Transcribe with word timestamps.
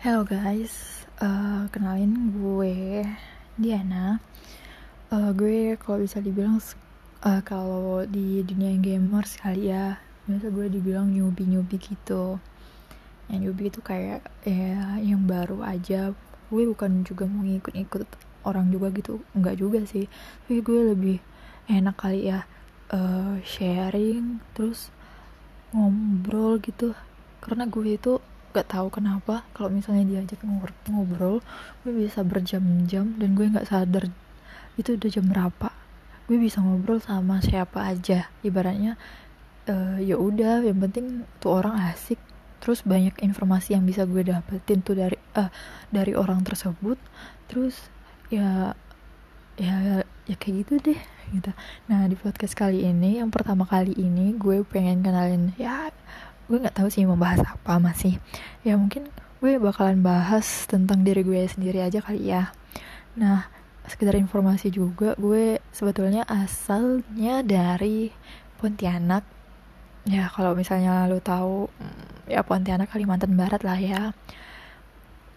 Hello 0.00 0.24
guys, 0.24 1.04
uh, 1.20 1.68
kenalin 1.68 2.32
gue 2.32 3.04
Diana. 3.60 4.16
Uh, 5.12 5.28
gue 5.36 5.76
kalau 5.76 6.00
bisa 6.00 6.24
dibilang 6.24 6.56
uh, 7.20 7.44
kalau 7.44 8.08
di 8.08 8.40
dunia 8.40 8.80
gamer 8.80 9.28
sekali 9.28 9.68
ya, 9.68 10.00
biasa 10.24 10.48
gue 10.56 10.72
dibilang 10.72 11.12
newbie 11.12 11.44
newbie 11.44 11.76
gitu. 11.76 12.40
Yang 13.28 13.40
newbie 13.44 13.68
itu 13.68 13.84
kayak 13.84 14.24
ya 14.40 14.96
yang 15.04 15.28
baru 15.28 15.60
aja. 15.68 16.16
Gue 16.48 16.64
bukan 16.64 17.04
juga 17.04 17.28
mau 17.28 17.44
ngikut-ngikut 17.44 18.08
orang 18.48 18.72
juga 18.72 18.88
gitu, 18.96 19.20
enggak 19.36 19.60
juga 19.60 19.84
sih. 19.84 20.08
Tapi 20.48 20.64
gue 20.64 20.96
lebih 20.96 21.20
enak 21.68 22.00
kali 22.00 22.32
ya 22.32 22.48
uh, 22.88 23.36
sharing, 23.44 24.40
terus 24.56 24.88
ngobrol 25.76 26.56
gitu. 26.64 26.96
Karena 27.44 27.68
gue 27.68 28.00
itu 28.00 28.16
gak 28.50 28.74
tahu 28.74 28.90
kenapa 28.90 29.46
kalau 29.54 29.70
misalnya 29.70 30.04
diajak 30.06 30.42
ngobrol 30.90 31.38
gue 31.86 31.92
bisa 31.94 32.26
berjam-jam 32.26 33.14
dan 33.16 33.38
gue 33.38 33.46
nggak 33.46 33.70
sadar 33.70 34.10
itu 34.80 34.96
udah 34.96 35.10
jam 35.12 35.26
berapa. 35.28 35.68
Gue 36.24 36.38
bisa 36.40 36.64
ngobrol 36.64 37.02
sama 37.02 37.44
siapa 37.44 37.84
aja. 37.84 38.32
Ibaratnya 38.40 38.96
uh, 39.68 39.98
ya 40.00 40.16
udah 40.16 40.64
yang 40.64 40.80
penting 40.80 41.28
tuh 41.42 41.60
orang 41.60 41.76
asik. 41.92 42.16
Terus 42.60 42.84
banyak 42.84 43.20
informasi 43.24 43.76
yang 43.76 43.84
bisa 43.84 44.04
gue 44.08 44.24
dapetin 44.24 44.84
tuh 44.84 44.96
dari 44.96 45.16
uh, 45.36 45.52
dari 45.92 46.16
orang 46.16 46.40
tersebut. 46.46 46.96
Terus 47.50 47.76
ya 48.32 48.72
ya 49.60 50.00
ya 50.24 50.36
kayak 50.38 50.64
gitu 50.64 50.74
deh 50.80 51.00
gitu. 51.34 51.50
Nah 51.90 52.06
di 52.08 52.16
podcast 52.16 52.56
kali 52.56 52.86
ini 52.86 53.20
yang 53.20 53.28
pertama 53.28 53.68
kali 53.68 53.92
ini 53.98 54.32
gue 54.38 54.62
pengen 54.64 55.04
kenalin 55.04 55.52
ya 55.60 55.92
gue 56.50 56.58
nggak 56.58 56.82
tahu 56.82 56.90
sih 56.90 57.06
mau 57.06 57.14
bahas 57.14 57.38
apa 57.46 57.78
masih. 57.78 58.18
Ya 58.66 58.74
mungkin 58.74 59.06
gue 59.38 59.56
bakalan 59.62 60.02
bahas 60.02 60.66
tentang 60.66 61.06
diri 61.06 61.22
gue 61.22 61.46
sendiri 61.46 61.78
aja 61.78 62.02
kali 62.02 62.26
ya. 62.26 62.50
Nah 63.14 63.46
sekedar 63.86 64.18
informasi 64.18 64.74
juga 64.74 65.14
gue 65.14 65.62
sebetulnya 65.70 66.26
asalnya 66.26 67.46
dari 67.46 68.10
Pontianak. 68.58 69.22
Ya 70.10 70.26
kalau 70.34 70.58
misalnya 70.58 71.06
lo 71.06 71.22
tahu 71.22 71.70
mm, 71.70 72.34
ya 72.34 72.42
Pontianak 72.42 72.90
Kalimantan 72.90 73.38
Barat 73.38 73.62
lah 73.62 73.78
ya. 73.78 74.02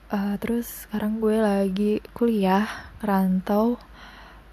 Uh, 0.10 0.34
terus 0.42 0.90
sekarang 0.90 1.22
gue 1.22 1.38
lagi 1.38 2.02
kuliah 2.18 2.66
rantau 3.02 3.78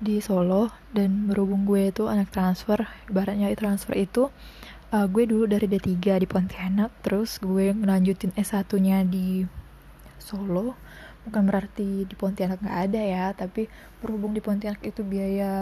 di 0.01 0.21
Solo 0.25 0.73
dan 0.97 1.29
berhubung 1.29 1.69
gue 1.69 1.93
itu 1.93 2.09
anak 2.09 2.33
transfer 2.33 2.89
ibaratnya 3.13 3.53
transfer 3.53 3.93
itu 4.01 4.33
uh, 4.91 5.07
gue 5.07 5.25
dulu 5.27 5.47
dari 5.47 5.67
D3 5.71 6.21
di 6.23 6.27
Pontianak 6.27 6.91
terus 7.03 7.39
gue 7.39 7.71
ngelanjutin 7.71 8.35
S1 8.35 8.71
nya 8.83 9.03
di 9.07 9.47
Solo. 10.21 10.77
Bukan 11.21 11.43
berarti 11.47 12.09
di 12.09 12.15
Pontianak 12.17 12.65
nggak 12.65 12.79
ada 12.91 13.01
ya 13.01 13.25
tapi 13.37 13.69
berhubung 14.03 14.35
di 14.35 14.43
Pontianak 14.43 14.83
itu 14.83 15.05
biaya 15.07 15.53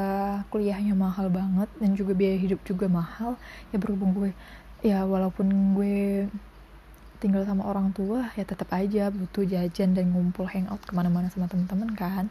kuliahnya 0.48 0.94
mahal 0.96 1.28
banget 1.28 1.68
dan 1.82 1.90
juga 1.98 2.14
biaya 2.14 2.38
hidup 2.38 2.60
juga 2.64 2.86
mahal 2.86 3.36
ya 3.74 3.76
berhubung 3.76 4.14
gue 4.14 4.30
ya 4.86 5.02
walaupun 5.02 5.74
gue 5.74 6.30
tinggal 7.18 7.42
sama 7.42 7.66
orang 7.66 7.90
tua 7.90 8.30
ya 8.38 8.46
tetap 8.46 8.70
aja 8.70 9.10
butuh 9.10 9.42
jajan 9.42 9.98
dan 9.98 10.14
ngumpul 10.14 10.46
hangout 10.46 10.78
ke 10.86 10.94
mana-mana 10.94 11.26
sama 11.28 11.50
temen-temen 11.50 11.90
kan. 11.98 12.30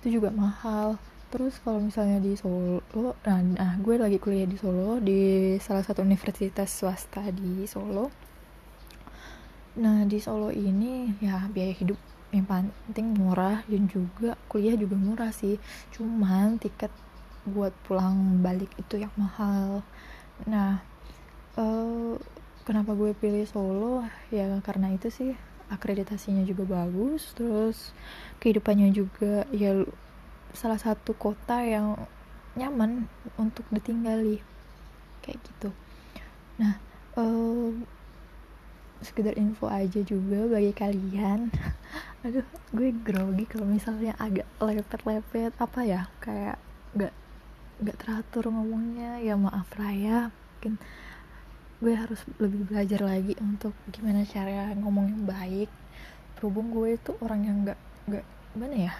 Itu 0.00 0.18
juga 0.18 0.32
mahal 0.32 0.96
terus 1.28 1.60
kalau 1.60 1.84
misalnya 1.84 2.18
di 2.24 2.32
Solo 2.36 2.80
nah, 3.24 3.40
nah 3.44 3.72
gue 3.76 4.00
lagi 4.00 4.16
kuliah 4.16 4.48
di 4.48 4.56
Solo 4.56 4.96
di 4.96 5.54
salah 5.60 5.84
satu 5.84 6.00
universitas 6.00 6.72
swasta 6.72 7.20
di 7.28 7.68
Solo. 7.68 8.08
Nah 9.78 10.08
di 10.08 10.18
Solo 10.18 10.48
ini 10.48 11.12
ya 11.20 11.44
biaya 11.52 11.76
hidup 11.76 12.00
yang 12.32 12.44
penting 12.44 13.16
murah 13.16 13.64
dan 13.68 13.88
juga 13.88 14.36
kuliah 14.48 14.76
juga 14.76 14.96
murah 14.96 15.30
sih. 15.32 15.60
Cuman 15.92 16.56
tiket 16.56 16.92
buat 17.44 17.72
pulang 17.84 18.40
balik 18.40 18.72
itu 18.80 19.00
yang 19.04 19.12
mahal. 19.16 19.84
Nah 20.48 20.80
uh, 21.60 22.16
kenapa 22.64 22.96
gue 22.96 23.12
pilih 23.12 23.44
Solo? 23.44 24.04
Ya 24.32 24.48
karena 24.64 24.96
itu 24.96 25.12
sih 25.12 25.36
akreditasinya 25.68 26.48
juga 26.48 26.64
bagus 26.64 27.36
terus 27.36 27.92
kehidupannya 28.40 28.88
juga 28.96 29.44
ya 29.52 29.84
salah 30.56 30.80
satu 30.80 31.12
kota 31.16 31.60
yang 31.64 31.98
nyaman 32.58 33.06
untuk 33.36 33.64
ditinggali. 33.70 34.40
Kayak 35.22 35.38
gitu. 35.44 35.70
Nah 36.58 36.80
uh, 37.18 37.70
sekedar 38.98 39.38
info 39.38 39.70
aja 39.70 40.02
juga 40.02 40.48
bagi 40.50 40.72
kalian. 40.74 41.52
Aduh 42.26 42.46
gue 42.74 42.90
grogi 42.90 43.44
kalau 43.46 43.66
misalnya 43.68 44.16
agak 44.18 44.48
lepet-lepet. 44.58 45.54
Apa 45.60 45.80
ya? 45.86 46.10
Kayak 46.18 46.58
gak 46.98 47.14
gak 47.84 47.98
teratur 48.02 48.50
ngomongnya. 48.50 49.22
Ya 49.22 49.38
maaf 49.38 49.70
raya. 49.78 50.34
Mungkin 50.58 50.82
gue 51.78 51.94
harus 51.94 52.26
lebih 52.42 52.66
belajar 52.66 52.98
lagi 53.06 53.38
untuk 53.38 53.70
gimana 53.94 54.26
cara 54.26 54.74
ngomong 54.74 55.06
yang 55.14 55.24
baik. 55.28 55.70
Berhubung 56.34 56.74
gue 56.74 56.98
itu 56.98 57.14
orang 57.22 57.40
yang 57.46 57.56
gak 57.62 57.78
gak 58.08 58.26
gimana 58.56 58.88
ya 58.88 58.94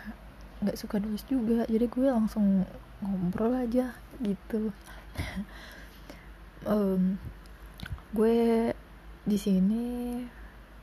nggak 0.62 0.78
suka 0.78 0.98
nulis 0.98 1.24
juga. 1.26 1.64
Jadi 1.66 1.86
gue 1.86 2.08
langsung 2.08 2.66
ngobrol 3.02 3.54
aja 3.54 3.94
gitu. 4.22 4.70
Um, 6.66 7.22
gue 8.10 8.74
di 9.22 9.38
sini 9.38 10.18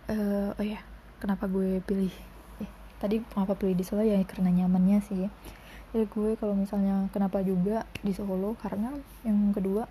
uh, 0.08 0.56
oh 0.56 0.66
ya 0.66 0.80
kenapa 1.20 1.52
gue 1.52 1.84
pilih 1.84 2.10
eh, 2.64 2.72
tadi 2.96 3.20
kenapa 3.28 3.60
pilih 3.60 3.76
di 3.76 3.84
Solo 3.84 4.00
ya 4.00 4.16
karena 4.24 4.56
nyamannya 4.56 5.04
sih. 5.04 5.28
Jadi 5.92 6.06
gue 6.08 6.40
kalau 6.40 6.56
misalnya 6.56 7.12
kenapa 7.12 7.44
juga 7.44 7.84
di 8.00 8.16
Solo 8.16 8.56
karena 8.56 8.96
yang 9.28 9.52
kedua 9.52 9.84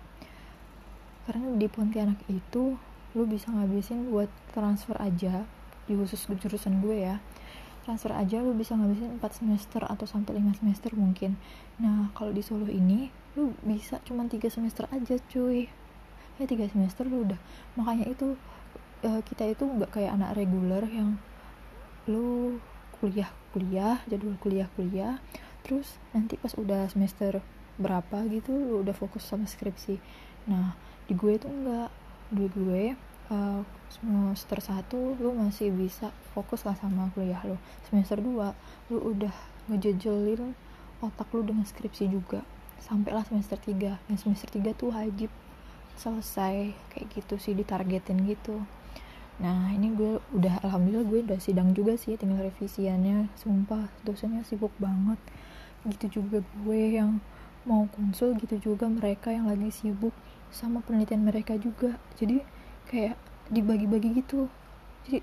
karena 1.29 1.53
di 1.53 1.69
Pontianak 1.69 2.21
itu 2.29 2.77
lu 3.15 3.23
bisa 3.29 3.53
ngabisin 3.53 4.09
buat 4.09 4.27
transfer 4.51 4.97
aja 4.99 5.45
di 5.85 5.93
khusus 5.93 6.25
jurusan 6.27 6.81
gue 6.81 7.07
ya 7.07 7.21
transfer 7.85 8.11
aja 8.17 8.41
lu 8.41 8.57
bisa 8.57 8.73
ngabisin 8.73 9.21
4 9.21 9.39
semester 9.39 9.85
atau 9.85 10.09
sampai 10.09 10.41
5 10.41 10.59
semester 10.59 10.91
mungkin. 10.97 11.37
Nah 11.77 12.09
kalau 12.17 12.33
di 12.33 12.41
Solo 12.41 12.65
ini 12.65 13.13
lu 13.37 13.53
bisa 13.61 14.01
cuma 14.01 14.25
3 14.25 14.41
semester 14.49 14.89
aja 14.89 15.15
cuy. 15.29 15.69
Ya 16.41 16.45
3 16.49 16.73
semester 16.73 17.05
lu 17.05 17.29
udah. 17.29 17.37
Makanya 17.77 18.09
itu 18.09 18.33
uh, 19.05 19.21
kita 19.21 19.45
itu 19.45 19.63
nggak 19.63 19.93
kayak 19.93 20.17
anak 20.17 20.33
reguler 20.33 20.81
yang 20.89 21.21
lu 22.09 22.57
kuliah 22.97 23.29
kuliah 23.53 24.01
jadwal 24.09 24.33
kuliah 24.41 24.65
kuliah. 24.73 25.21
Terus 25.61 26.01
nanti 26.09 26.41
pas 26.41 26.57
udah 26.57 26.89
semester 26.89 27.39
berapa 27.77 28.25
gitu 28.33 28.49
lu 28.49 28.81
udah 28.81 28.97
fokus 28.97 29.29
sama 29.29 29.45
skripsi. 29.45 30.01
Nah 30.49 30.73
di 31.05 31.13
gue 31.13 31.37
itu 31.37 31.45
enggak 31.45 31.93
di 32.33 32.49
gue 32.49 32.97
uh, 33.29 33.61
semester 33.89 34.59
1 34.59 35.21
lu 35.21 35.31
masih 35.33 35.71
bisa 35.71 36.11
fokus 36.35 36.65
lah 36.67 36.75
sama 36.77 37.09
kuliah 37.15 37.41
lu. 37.45 37.57
Semester 37.87 38.19
2 38.19 38.91
lu 38.91 38.97
udah 38.99 39.33
ngejejelin 39.71 40.53
otak 41.01 41.29
lu 41.33 41.41
dengan 41.45 41.65
skripsi 41.65 42.11
juga. 42.11 42.43
Sampailah 42.81 43.25
semester 43.25 43.57
3 43.57 43.97
dan 43.97 44.17
semester 44.19 44.49
3 44.51 44.75
tuh 44.77 44.93
wajib 44.93 45.31
selesai 45.95 46.75
kayak 46.91 47.07
gitu 47.15 47.35
sih 47.39 47.53
ditargetin 47.55 48.19
gitu. 48.27 48.61
Nah 49.39 49.71
ini 49.71 49.91
gue 49.95 50.19
udah 50.31 50.63
alhamdulillah 50.63 51.07
gue 51.07 51.19
udah 51.27 51.39
sidang 51.39 51.71
juga 51.75 51.95
sih 51.95 52.19
tinggal 52.19 52.45
revisiannya. 52.45 53.31
Sumpah 53.39 53.89
dosennya 54.03 54.43
sibuk 54.47 54.71
banget. 54.79 55.19
Gitu 55.87 56.21
juga 56.21 56.43
gue 56.43 56.81
yang 56.99 57.19
mau 57.65 57.89
konsul 57.89 58.37
gitu 58.37 58.61
juga 58.61 58.85
mereka 58.85 59.33
yang 59.33 59.49
lagi 59.49 59.73
sibuk 59.73 60.13
sama 60.53 60.79
penelitian 60.85 61.25
mereka 61.25 61.57
juga. 61.57 61.97
Jadi 62.15 62.54
kayak 62.89 63.17
dibagi-bagi 63.49 64.21
gitu. 64.21 64.49
Jadi 65.05 65.21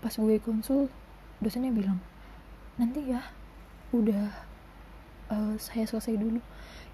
pas 0.00 0.12
gue 0.16 0.36
konsul 0.40 0.88
dosennya 1.44 1.72
bilang 1.72 2.00
nanti 2.80 3.12
ya 3.12 3.20
udah 3.92 4.32
uh, 5.28 5.54
saya 5.60 5.84
selesai 5.84 6.16
dulu. 6.16 6.40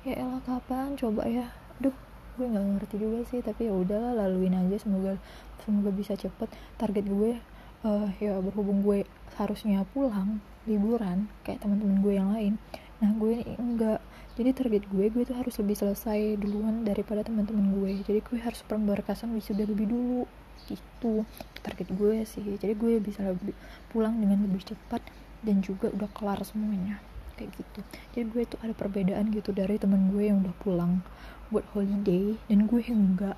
Ya 0.07 0.23
elah 0.23 0.43
kapan? 0.43 0.95
Coba 0.99 1.27
ya. 1.27 1.51
Aduh 1.79 1.95
gue 2.37 2.47
nggak 2.47 2.65
ngerti 2.83 2.97
juga 3.01 3.25
sih 3.33 3.41
tapi 3.41 3.67
ya 3.71 3.73
udahlah 3.73 4.13
laluin 4.13 4.53
aja 4.55 4.77
semoga 4.81 5.19
semoga 5.63 5.91
bisa 5.95 6.19
cepet. 6.19 6.51
Target 6.79 7.07
gue 7.07 7.39
uh, 7.87 8.09
ya 8.19 8.39
berhubung 8.43 8.83
gue 8.83 9.07
harusnya 9.39 9.87
pulang 9.95 10.43
liburan 10.67 11.31
kayak 11.47 11.63
teman-teman 11.63 12.03
gue 12.03 12.15
yang 12.19 12.31
lain 12.35 12.59
nah 12.97 13.11
gue 13.13 13.45
enggak. 13.61 14.01
Jadi 14.37 14.51
target 14.53 14.85
gue 14.93 15.09
gue 15.09 15.23
tuh 15.25 15.37
harus 15.37 15.57
lebih 15.61 15.77
selesai 15.77 16.37
duluan 16.37 16.85
daripada 16.85 17.25
teman-teman 17.25 17.73
gue. 17.77 18.05
Jadi 18.05 18.21
gue 18.21 18.39
harus 18.41 18.61
pemberkasan 18.65 19.33
wisuda 19.33 19.65
lebih 19.65 19.89
dulu. 19.89 20.29
Itu 20.69 21.25
target 21.65 21.89
gue 21.93 22.25
sih. 22.29 22.45
Jadi 22.45 22.73
gue 22.77 23.01
bisa 23.01 23.25
lebih 23.25 23.57
pulang 23.93 24.17
dengan 24.21 24.45
lebih 24.45 24.65
cepat 24.65 25.01
dan 25.41 25.61
juga 25.65 25.89
udah 25.93 26.09
kelar 26.13 26.41
semuanya. 26.45 27.01
Kayak 27.37 27.57
gitu. 27.61 27.81
Jadi 28.17 28.25
gue 28.33 28.43
tuh 28.49 28.61
ada 28.65 28.73
perbedaan 28.77 29.29
gitu 29.33 29.53
dari 29.53 29.77
temen 29.77 30.13
gue 30.13 30.29
yang 30.29 30.45
udah 30.45 30.57
pulang 30.61 31.01
buat 31.49 31.65
holiday 31.73 32.37
dan 32.49 32.69
gue 32.69 32.81
yang 32.81 33.17
enggak. 33.17 33.37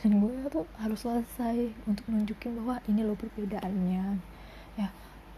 Dan 0.00 0.20
gue 0.24 0.32
tuh 0.48 0.64
harus 0.80 1.04
selesai 1.04 1.72
untuk 1.84 2.04
nunjukin 2.08 2.56
bahwa 2.60 2.80
ini 2.88 3.04
loh 3.04 3.16
perbedaannya. 3.16 4.20
Ya 4.80 4.88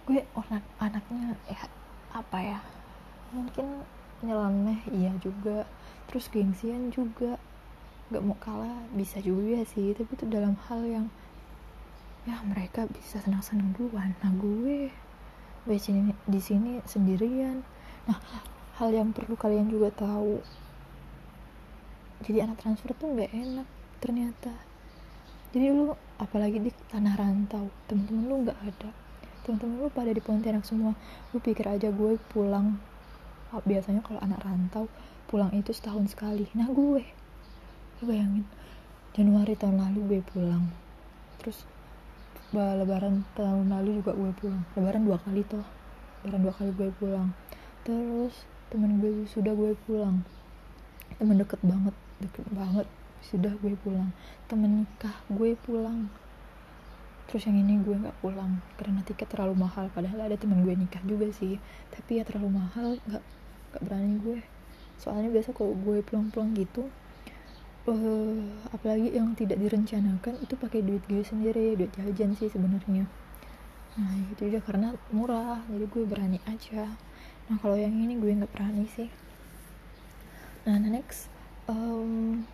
gue 0.07 0.23
anak 0.35 0.63
anaknya 0.83 1.39
ya 1.47 1.67
apa 2.15 2.39
ya? 2.39 2.61
Mungkin 3.35 3.83
nyeleneh 4.23 4.81
iya 4.95 5.13
juga. 5.19 5.67
Terus 6.07 6.31
gengsian 6.31 6.95
juga. 6.95 7.37
Gak 8.15 8.23
mau 8.23 8.39
kalah 8.39 8.87
bisa 8.95 9.19
juga 9.19 9.67
sih. 9.67 9.91
Tapi 9.93 10.09
itu 10.15 10.25
dalam 10.31 10.55
hal 10.71 10.87
yang 10.87 11.07
ya 12.25 12.41
mereka 12.47 12.87
bisa 12.89 13.19
senang-senang 13.21 13.75
duluan. 13.77 14.15
Nah 14.23 14.33
gue 14.39 14.89
gue 15.67 15.77
di 16.31 16.41
sini 16.41 16.81
sendirian. 16.87 17.67
Nah 18.07 18.19
hal 18.79 18.95
yang 18.95 19.11
perlu 19.11 19.35
kalian 19.35 19.67
juga 19.67 19.91
tahu. 19.93 20.39
Jadi 22.25 22.39
anak 22.41 22.63
transfer 22.63 22.95
tuh 22.97 23.13
nggak 23.13 23.33
enak 23.35 23.69
ternyata. 24.01 24.55
Jadi 25.53 25.67
lu 25.71 25.93
apalagi 26.17 26.63
di 26.63 26.71
tanah 26.91 27.15
rantau 27.19 27.69
temen-temen 27.91 28.25
lu 28.27 28.37
nggak 28.47 28.59
ada 28.65 29.04
temen-temen 29.45 29.85
lu 29.85 29.93
pada 29.93 30.09
di 30.09 30.25
Pontianak 30.25 30.65
semua. 30.65 30.97
Lu 31.31 31.39
pikir 31.39 31.69
aja 31.69 31.93
gue 31.93 32.17
pulang 32.33 32.81
ah, 33.53 33.61
biasanya 33.63 34.01
kalau 34.01 34.19
anak 34.25 34.41
rantau 34.41 34.89
pulang 35.29 35.53
itu 35.53 35.71
setahun 35.71 36.17
sekali. 36.17 36.49
Nah 36.57 36.67
gue 36.73 37.05
lu 38.01 38.03
bayangin 38.09 38.49
Januari 39.15 39.55
tahun 39.55 39.79
lalu 39.79 40.01
gue 40.09 40.21
pulang. 40.33 40.73
Terus 41.39 41.69
lebaran 42.55 43.29
tahun 43.37 43.69
lalu 43.69 44.01
juga 44.01 44.17
gue 44.17 44.33
pulang. 44.41 44.63
Lebaran 44.75 45.03
dua 45.05 45.19
kali 45.21 45.45
toh. 45.45 45.67
Lebaran 46.25 46.41
dua 46.43 46.55
kali 46.57 46.71
gue 46.73 46.91
pulang. 46.97 47.29
Terus 47.85 48.49
temen 48.73 48.99
gue 48.99 49.29
sudah 49.29 49.53
gue 49.53 49.77
pulang. 49.85 50.25
Temen 51.21 51.37
deket 51.37 51.61
banget 51.61 51.95
deket 52.19 52.47
banget 52.51 52.89
sudah 53.21 53.53
gue 53.61 53.77
pulang. 53.85 54.11
Temen 54.49 54.83
nikah 54.83 55.15
gue 55.29 55.53
pulang 55.63 56.09
terus 57.29 57.49
yang 57.49 57.57
ini 57.57 57.81
gue 57.81 57.97
nggak 57.97 58.21
pulang 58.21 58.61
karena 58.77 59.01
tiket 59.03 59.29
terlalu 59.31 59.65
mahal. 59.65 59.89
Padahal 59.93 60.29
ada 60.29 60.37
temen 60.37 60.61
gue 60.63 60.75
nikah 60.77 61.03
juga 61.05 61.29
sih. 61.33 61.61
Tapi 61.93 62.21
ya 62.21 62.25
terlalu 62.27 62.61
mahal 62.61 62.97
nggak 63.09 63.25
nggak 63.73 63.83
berani 63.83 64.15
gue. 64.21 64.39
Soalnya 65.01 65.31
biasa 65.35 65.53
kalau 65.57 65.75
gue 65.75 66.01
pulang-pulang 66.05 66.55
gitu 66.55 66.89
uh, 67.89 68.41
apalagi 68.73 69.13
yang 69.13 69.37
tidak 69.37 69.61
direncanakan 69.61 70.41
itu 70.41 70.55
pakai 70.57 70.81
duit 70.81 71.05
gue 71.05 71.21
sendiri 71.25 71.77
duit 71.77 71.93
jajan 71.97 72.33
sih 72.37 72.49
sebenarnya. 72.49 73.05
Nah 73.95 74.13
itu 74.33 74.51
juga 74.51 74.61
karena 74.65 74.97
murah 75.13 75.63
jadi 75.69 75.87
gue 75.87 76.05
berani 76.09 76.39
aja. 76.49 76.89
Nah 77.49 77.57
kalau 77.61 77.77
yang 77.77 77.93
ini 77.93 78.17
gue 78.17 78.33
nggak 78.33 78.53
berani 78.53 78.89
sih. 78.89 79.09
Nah 80.65 80.81
next 80.81 81.29
um, 81.69 82.45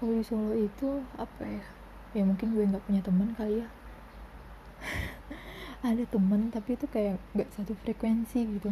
kalau 0.00 0.18
di 0.18 0.24
Solo 0.24 0.56
itu 0.56 1.04
apa 1.20 1.44
ya 1.44 1.64
ya 2.12 2.22
mungkin 2.28 2.52
gue 2.52 2.64
nggak 2.68 2.84
punya 2.84 3.00
teman 3.00 3.28
kali 3.36 3.64
ya. 3.64 3.68
Ada 5.88 6.04
temen 6.06 6.52
tapi 6.52 6.76
itu 6.76 6.86
kayak 6.86 7.16
nggak 7.32 7.48
satu 7.56 7.72
frekuensi 7.80 8.40
gitu. 8.60 8.70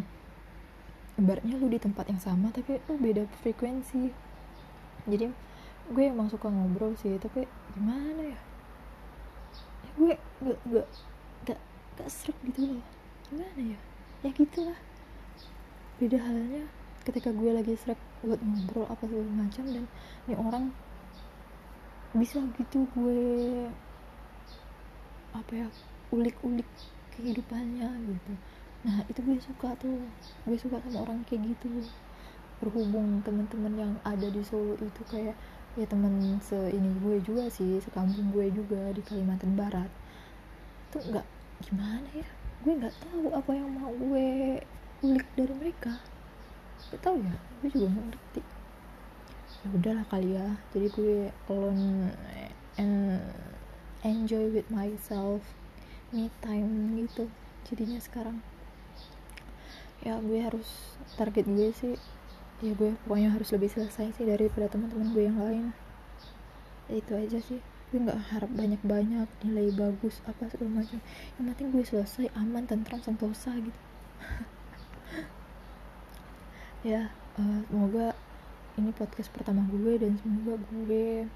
Ibaratnya 1.17 1.57
lu 1.57 1.69
di 1.73 1.81
tempat 1.81 2.09
yang 2.09 2.21
sama 2.21 2.53
tapi 2.53 2.81
lu 2.85 2.95
beda 3.01 3.25
frekuensi. 3.41 4.13
Jadi 5.09 5.27
gue 5.91 6.05
emang 6.05 6.29
suka 6.31 6.47
ngobrol 6.47 6.95
sih 7.01 7.19
tapi 7.19 7.49
gimana 7.75 8.23
ya, 8.23 8.39
ya 9.83 9.91
gue 9.99 10.07
gak 10.15 10.59
gak 10.71 10.89
gak 11.49 11.61
gak 11.99 12.09
serak 12.13 12.39
gitu 12.47 12.77
loh. 12.77 12.85
Gimana 13.27 13.61
ya? 13.75 13.79
Ya 14.21 14.31
gitulah. 14.37 14.79
Beda 15.97 16.21
halnya 16.21 16.69
ketika 17.05 17.33
gue 17.33 17.51
lagi 17.51 17.75
serak 17.81 17.99
buat 18.21 18.39
ngobrol 18.45 18.85
apa 18.85 19.09
segala 19.09 19.33
macam 19.33 19.65
dan 19.73 19.85
ini 20.29 20.35
orang 20.37 20.65
bisa 22.11 22.43
gitu 22.59 22.91
gue 22.99 23.23
apa 25.31 25.53
ya 25.55 25.69
ulik-ulik 26.11 26.67
kehidupannya 27.15 27.87
gitu. 27.87 28.33
Nah 28.83 29.07
itu 29.07 29.21
gue 29.23 29.39
suka 29.39 29.79
tuh 29.79 29.95
gue 30.43 30.59
suka 30.59 30.83
sama 30.83 31.07
orang 31.07 31.23
kayak 31.31 31.55
gitu. 31.55 31.87
Berhubung 32.59 33.23
teman-teman 33.23 33.75
yang 33.79 33.93
ada 34.03 34.27
di 34.27 34.43
Solo 34.43 34.75
itu 34.83 35.03
kayak 35.07 35.39
ya 35.79 35.87
teman 35.87 36.43
se 36.43 36.59
ini 36.75 36.91
gue 36.99 37.23
juga 37.23 37.47
sih 37.47 37.79
sekampung 37.79 38.35
gue 38.35 38.51
juga 38.51 38.91
di 38.91 39.01
Kalimantan 39.07 39.55
Barat. 39.55 39.91
Tuh 40.91 40.99
nggak 40.99 41.27
gimana 41.63 42.09
ya? 42.11 42.27
Gue 42.67 42.75
nggak 42.75 42.95
tahu 42.99 43.31
apa 43.31 43.51
yang 43.55 43.71
mau 43.79 43.95
gue 43.95 44.59
ulik 45.07 45.29
dari 45.39 45.55
mereka. 45.55 45.95
Gak 46.91 47.07
tahu 47.07 47.23
ya 47.23 47.37
gue 47.63 47.69
juga 47.71 47.87
nggak 47.93 48.07
ngerti 48.11 48.43
ya 49.61 49.69
udahlah 49.77 50.07
kali 50.09 50.37
ya. 50.37 50.57
Jadi 50.73 50.87
gue 50.97 51.17
alone 51.53 52.17
and 52.81 53.21
enjoy 54.01 54.49
with 54.49 54.69
myself 54.73 55.45
me 56.11 56.33
time 56.41 56.97
gitu 56.97 57.29
jadinya 57.69 58.01
sekarang. 58.01 58.41
Ya 60.01 60.17
gue 60.19 60.41
harus 60.41 60.97
target 61.21 61.45
gue 61.45 61.71
sih. 61.77 61.95
Ya 62.65 62.73
gue 62.73 62.97
pokoknya 63.05 63.33
harus 63.33 63.53
lebih 63.53 63.69
selesai 63.69 64.17
sih 64.17 64.25
daripada 64.25 64.73
teman-teman 64.73 65.13
gue 65.13 65.25
yang 65.29 65.39
lain. 65.39 65.67
Ya, 66.89 66.99
itu 66.99 67.13
aja 67.13 67.39
sih. 67.39 67.61
Gue 67.93 68.01
nggak 68.01 68.33
harap 68.33 68.51
banyak-banyak 68.55 69.29
nilai 69.45 69.69
bagus 69.77 70.25
apa 70.25 70.49
segala 70.49 70.81
macam. 70.81 70.99
Yang 71.37 71.45
penting 71.53 71.69
gue 71.73 71.85
selesai 71.85 72.27
aman 72.33 72.65
tentram 72.65 73.01
sentosa 73.05 73.53
gitu. 73.61 73.81
Ya 76.81 77.13
uh, 77.37 77.61
semoga 77.69 78.17
ini 78.79 78.95
podcast 78.95 79.33
pertama 79.35 79.67
gue 79.71 79.99
dan 79.99 80.15
semoga 80.21 80.61
gue 80.71 81.27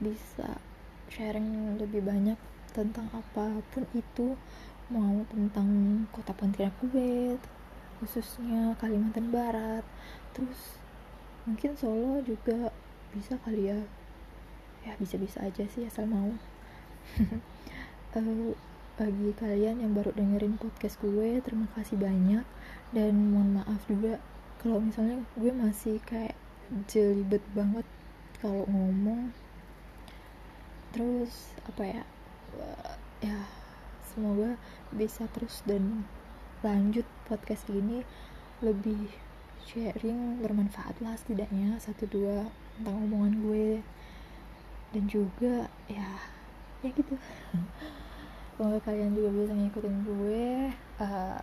bisa 0.00 0.60
sharing 1.08 1.80
lebih 1.80 2.04
banyak 2.04 2.36
tentang 2.70 3.08
apa 3.12 3.60
pun 3.72 3.84
itu 3.96 4.36
mau 4.90 5.22
tentang 5.30 5.68
kota 6.10 6.34
Pontianak 6.34 6.74
gue 6.82 7.38
khususnya 8.00 8.74
Kalimantan 8.80 9.28
Barat. 9.28 9.84
Terus 10.32 10.80
mungkin 11.44 11.76
Solo 11.76 12.24
juga 12.24 12.72
bisa 13.12 13.36
kali 13.44 13.70
ya. 13.70 13.80
Ya 14.82 14.96
bisa-bisa 14.96 15.44
aja 15.44 15.68
sih 15.68 15.84
asal 15.84 16.08
mau. 16.08 16.32
Uh, 18.16 18.52
bagi 19.00 19.32
kalian 19.36 19.80
yang 19.80 19.92
baru 19.96 20.12
dengerin 20.12 20.60
podcast 20.60 20.96
gue 21.04 21.44
terima 21.44 21.68
kasih 21.76 22.00
banyak. 22.00 22.44
Dan 22.90 23.36
mohon 23.36 23.60
maaf 23.60 23.84
juga 23.86 24.18
kalau 24.58 24.80
misalnya 24.80 25.20
gue 25.36 25.52
masih 25.52 26.00
kayak 26.02 26.34
jelibet 26.90 27.42
banget 27.52 27.86
kalau 28.38 28.64
ngomong. 28.70 29.34
Terus 30.94 31.54
apa 31.66 31.82
ya 31.86 32.02
ya 33.20 33.38
semoga 34.10 34.56
bisa 34.94 35.28
terus 35.34 35.62
dan 35.66 36.06
lanjut 36.62 37.06
podcast 37.26 37.66
ini. 37.70 38.06
Lebih 38.60 39.08
sharing 39.64 40.44
bermanfaat 40.44 41.00
lah 41.00 41.16
setidaknya 41.16 41.80
satu 41.80 42.04
dua 42.06 42.50
tentang 42.78 42.96
omongan 43.06 43.34
gue. 43.42 43.68
Dan 44.90 45.06
juga 45.06 45.70
ya 45.90 46.10
ya 46.82 46.90
gitu. 46.90 47.14
Semoga 48.54 48.78
kalian 48.84 49.16
juga 49.16 49.28
bisa 49.32 49.52
ngikutin 49.56 49.96
gue 50.04 50.44
uh, 51.00 51.40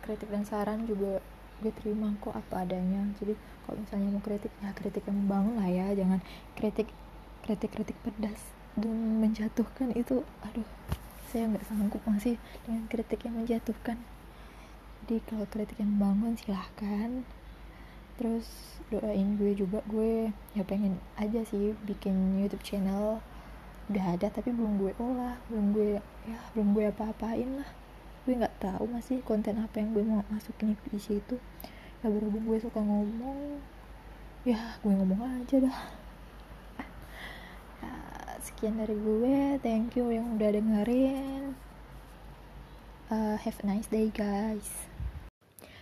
kritik 0.00 0.32
dan 0.32 0.44
saran 0.48 0.88
juga 0.88 1.20
gue 1.60 1.72
terima 1.76 2.12
kok 2.18 2.32
apa 2.32 2.64
adanya. 2.64 3.04
Jadi 3.20 3.36
kalau 3.64 3.76
misalnya 3.80 4.08
mau 4.12 4.22
kritik 4.24 4.52
ya 4.60 4.70
kritik 4.72 5.04
yang 5.06 5.16
membangun 5.24 5.54
lah 5.60 5.68
ya. 5.68 5.86
Jangan 5.94 6.20
kritik 6.56 6.88
kritik 7.44 7.70
kritik 7.72 7.96
pedas 8.00 8.40
dan 8.76 9.20
menjatuhkan 9.20 9.92
itu. 9.94 10.24
Aduh 10.44 10.68
saya 11.30 11.46
nggak 11.46 11.64
sanggup 11.68 12.02
masih 12.08 12.40
dengan 12.66 12.84
kritik 12.90 13.22
yang 13.22 13.36
menjatuhkan. 13.38 14.00
Jadi 15.06 15.16
kalau 15.28 15.46
kritik 15.46 15.76
yang 15.78 15.96
membangun 15.96 16.34
silahkan. 16.36 17.24
Terus 18.20 18.76
doain 18.92 19.40
gue 19.40 19.52
juga. 19.56 19.80
Gue 19.88 20.34
ya 20.52 20.64
pengen 20.64 21.00
aja 21.16 21.40
sih 21.46 21.72
bikin 21.88 22.40
YouTube 22.40 22.64
channel. 22.64 23.20
Udah 23.90 24.14
ada 24.14 24.30
tapi 24.30 24.54
belum 24.54 24.78
gue 24.78 24.92
olah 25.02 25.34
belum 25.50 25.74
gue 25.74 25.98
ya 26.28 26.38
belum 26.54 26.78
gue 26.78 26.84
apa-apain 26.94 27.58
lah 27.58 27.79
gue 28.30 28.38
nggak 28.38 28.62
tahu 28.62 28.86
masih 28.86 29.18
konten 29.26 29.58
apa 29.58 29.82
yang 29.82 29.90
gue 29.90 30.06
mau 30.06 30.22
masukin 30.30 30.78
di 30.86 31.02
situ. 31.02 31.34
Ya 31.98 32.06
berhubung 32.06 32.46
gue 32.46 32.62
suka 32.62 32.78
ngomong 32.78 33.58
ya 34.46 34.78
gue 34.86 34.92
ngomong 34.94 35.18
aja 35.18 35.66
dah. 35.66 35.80
Ya, 37.82 37.90
sekian 38.38 38.78
dari 38.78 38.94
gue. 38.94 39.58
Thank 39.58 39.98
you 39.98 40.14
yang 40.14 40.38
udah 40.38 40.54
dengerin. 40.54 41.58
Uh, 43.10 43.34
have 43.42 43.58
a 43.58 43.66
nice 43.66 43.90
day 43.90 44.14
guys 44.14 44.89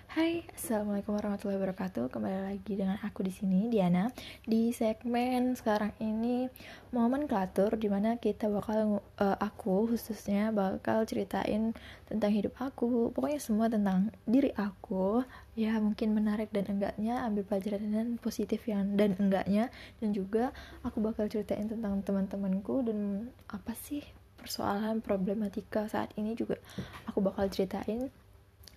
Hai, 0.08 0.40
assalamualaikum 0.56 1.20
warahmatullahi 1.20 1.60
wabarakatuh. 1.60 2.08
Kembali 2.08 2.40
lagi 2.48 2.80
dengan 2.80 2.96
aku 3.04 3.20
di 3.20 3.28
sini, 3.28 3.68
Diana. 3.68 4.08
Di 4.40 4.72
segmen 4.72 5.52
sekarang 5.52 5.92
ini 6.00 6.48
momen 6.96 7.28
klatur, 7.28 7.76
di 7.76 7.92
mana 7.92 8.16
kita 8.16 8.48
bakal 8.48 9.04
uh, 9.04 9.36
aku 9.36 9.84
khususnya 9.92 10.48
bakal 10.48 11.04
ceritain 11.04 11.76
tentang 12.08 12.32
hidup 12.32 12.56
aku. 12.56 13.12
Pokoknya 13.12 13.36
semua 13.36 13.68
tentang 13.68 14.08
diri 14.24 14.48
aku. 14.56 15.28
Ya 15.52 15.76
mungkin 15.76 16.16
menarik 16.16 16.56
dan 16.56 16.64
enggaknya, 16.72 17.28
ambil 17.28 17.44
pelajaran 17.44 17.92
dan 17.92 18.08
positif 18.16 18.64
yang 18.64 18.96
dan 18.96 19.12
enggaknya. 19.20 19.68
Dan 20.00 20.16
juga 20.16 20.56
aku 20.88 21.04
bakal 21.04 21.28
ceritain 21.28 21.68
tentang 21.68 22.00
teman-temanku 22.00 22.80
dan 22.80 23.28
apa 23.52 23.76
sih 23.76 24.00
persoalan 24.40 25.04
problematika 25.04 25.84
saat 25.84 26.16
ini 26.16 26.32
juga 26.32 26.56
aku 27.04 27.20
bakal 27.20 27.44
ceritain 27.52 28.08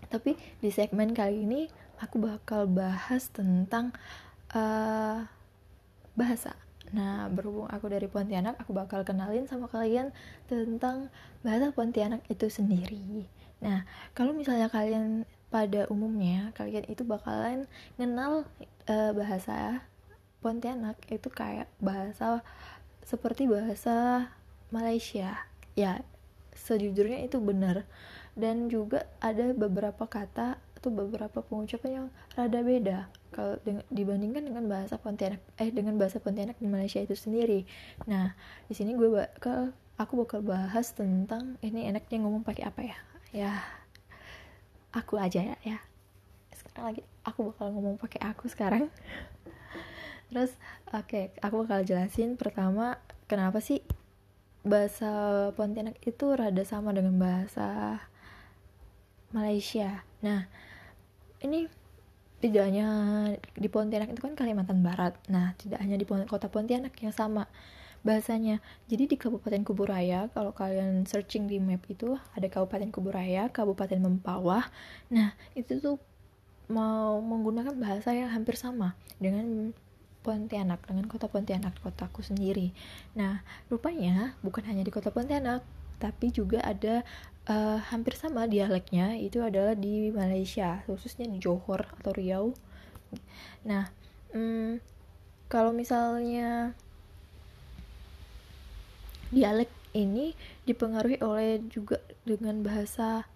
tapi 0.09 0.39
di 0.63 0.69
segmen 0.73 1.13
kali 1.13 1.45
ini 1.45 1.61
aku 2.01 2.17
bakal 2.17 2.65
bahas 2.65 3.29
tentang 3.29 3.93
uh, 4.55 5.27
bahasa. 6.17 6.57
Nah 6.91 7.29
berhubung 7.31 7.71
aku 7.71 7.87
dari 7.87 8.09
Pontianak 8.09 8.59
aku 8.59 8.75
bakal 8.75 9.05
kenalin 9.07 9.47
sama 9.47 9.69
kalian 9.69 10.11
tentang 10.49 11.13
bahasa 11.45 11.71
Pontianak 11.71 12.25
itu 12.27 12.49
sendiri. 12.49 13.29
Nah 13.61 13.85
kalau 14.17 14.33
misalnya 14.33 14.67
kalian 14.67 15.23
pada 15.51 15.85
umumnya 15.91 16.55
kalian 16.55 16.87
itu 16.87 17.03
bakalan 17.03 17.67
kenal 17.95 18.47
uh, 18.87 19.11
bahasa 19.13 19.85
Pontianak 20.41 20.97
itu 21.13 21.29
kayak 21.29 21.69
bahasa 21.77 22.41
seperti 23.05 23.45
bahasa 23.45 24.27
Malaysia. 24.73 25.37
Ya 25.77 26.03
sejujurnya 26.57 27.23
itu 27.23 27.39
benar 27.39 27.87
dan 28.35 28.71
juga 28.71 29.07
ada 29.19 29.51
beberapa 29.51 30.07
kata 30.07 30.59
atau 30.81 30.89
beberapa 30.89 31.45
pengucapan 31.45 31.91
yang 31.93 32.07
rada 32.33 32.59
beda 32.65 32.99
kalau 33.29 33.53
dibandingkan 33.93 34.49
dengan 34.49 34.65
bahasa 34.65 34.97
Pontianak 34.97 35.37
eh 35.61 35.69
dengan 35.69 35.95
bahasa 36.01 36.17
Pontianak 36.17 36.57
di 36.57 36.65
Malaysia 36.65 36.97
itu 36.97 37.13
sendiri. 37.13 37.69
Nah, 38.09 38.33
di 38.65 38.73
sini 38.73 38.97
gue 38.97 39.07
bakal 39.07 39.77
aku 40.01 40.25
bakal 40.25 40.41
bahas 40.41 40.89
tentang 40.97 41.61
ini 41.61 41.85
enaknya 41.85 42.17
ngomong 42.25 42.41
pakai 42.41 42.65
apa 42.65 42.81
ya? 42.81 42.97
Ya 43.29 43.51
aku 44.89 45.21
aja 45.21 45.53
ya 45.53 45.57
ya. 45.61 45.79
Sekarang 46.57 46.91
lagi 46.91 47.05
aku 47.21 47.53
bakal 47.53 47.71
ngomong 47.77 48.01
pakai 48.01 48.19
aku 48.25 48.49
sekarang. 48.49 48.89
Terus 50.33 50.51
oke, 50.89 51.05
okay, 51.07 51.23
aku 51.45 51.61
bakal 51.61 51.85
jelasin 51.85 52.41
pertama 52.41 52.97
kenapa 53.29 53.61
sih 53.61 53.85
bahasa 54.65 55.09
Pontianak 55.53 56.01
itu 56.03 56.25
rada 56.33 56.65
sama 56.65 56.89
dengan 56.89 57.21
bahasa 57.21 58.01
Malaysia. 59.31 60.03
Nah, 60.23 60.47
ini 61.41 61.67
tidak 62.41 62.63
hanya 62.67 62.87
di 63.53 63.69
Pontianak 63.69 64.11
itu 64.11 64.21
kan 64.21 64.33
Kalimantan 64.33 64.81
Barat. 64.81 65.13
Nah, 65.29 65.53
tidak 65.61 65.81
hanya 65.81 65.95
di 65.95 66.05
kota 66.05 66.49
Pontianak 66.49 66.93
yang 66.99 67.13
sama 67.13 67.45
bahasanya. 68.01 68.59
Jadi 68.89 69.13
di 69.13 69.15
Kabupaten 69.17 69.61
Kuburaya, 69.61 70.25
kalau 70.33 70.51
kalian 70.51 71.05
searching 71.05 71.45
di 71.45 71.61
map 71.61 71.85
itu 71.85 72.17
ada 72.33 72.47
Kabupaten 72.49 72.89
Kuburaya, 72.89 73.53
Kabupaten 73.53 74.01
Mempawah. 74.01 74.65
Nah, 75.13 75.37
itu 75.53 75.77
tuh 75.77 76.01
mau 76.71 77.21
menggunakan 77.21 77.75
bahasa 77.77 78.15
yang 78.15 78.31
hampir 78.31 78.57
sama 78.57 78.97
dengan 79.21 79.75
Pontianak 80.21 80.85
dengan 80.85 81.09
kota 81.09 81.25
Pontianak 81.25 81.81
kotaku 81.81 82.21
sendiri. 82.21 82.73
Nah, 83.17 83.41
rupanya 83.73 84.37
bukan 84.45 84.65
hanya 84.69 84.85
di 84.85 84.93
kota 84.93 85.09
Pontianak, 85.09 85.65
tapi 85.97 86.29
juga 86.29 86.61
ada 86.61 87.01
uh, 87.49 87.79
hampir 87.89 88.13
sama 88.13 88.45
dialeknya 88.45 89.17
itu 89.17 89.41
adalah 89.41 89.73
di 89.73 90.13
Malaysia, 90.13 90.83
khususnya 90.85 91.25
di 91.25 91.41
Johor 91.41 91.87
atau 92.01 92.11
Riau. 92.13 92.53
Nah, 93.65 93.89
hmm, 94.35 94.81
kalau 95.49 95.71
misalnya 95.73 96.75
dialek 99.31 99.71
ini 99.95 100.35
dipengaruhi 100.67 101.19
oleh 101.23 101.63
juga 101.71 101.99
dengan 102.27 102.59
bahasa 102.63 103.27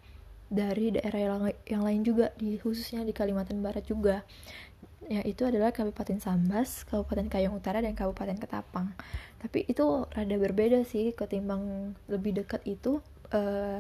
dari 0.45 0.93
daerah 0.93 1.51
yang 1.65 1.83
lain 1.83 2.01
juga 2.05 2.31
di 2.37 2.55
khususnya 2.61 3.01
di 3.01 3.11
Kalimantan 3.11 3.59
Barat 3.59 3.83
juga 3.87 4.21
yaitu 5.05 5.45
adalah 5.45 5.69
Kabupaten 5.69 6.17
Sambas, 6.17 6.81
Kabupaten 6.89 7.29
Kayong 7.29 7.53
Utara, 7.53 7.77
dan 7.77 7.93
Kabupaten 7.93 8.41
Ketapang. 8.41 8.89
Tapi 9.37 9.69
itu 9.69 10.09
rada 10.09 10.35
berbeda 10.41 10.81
sih 10.81 11.13
ketimbang 11.13 11.93
lebih 12.09 12.41
dekat 12.41 12.65
itu 12.65 13.05
uh, 13.35 13.79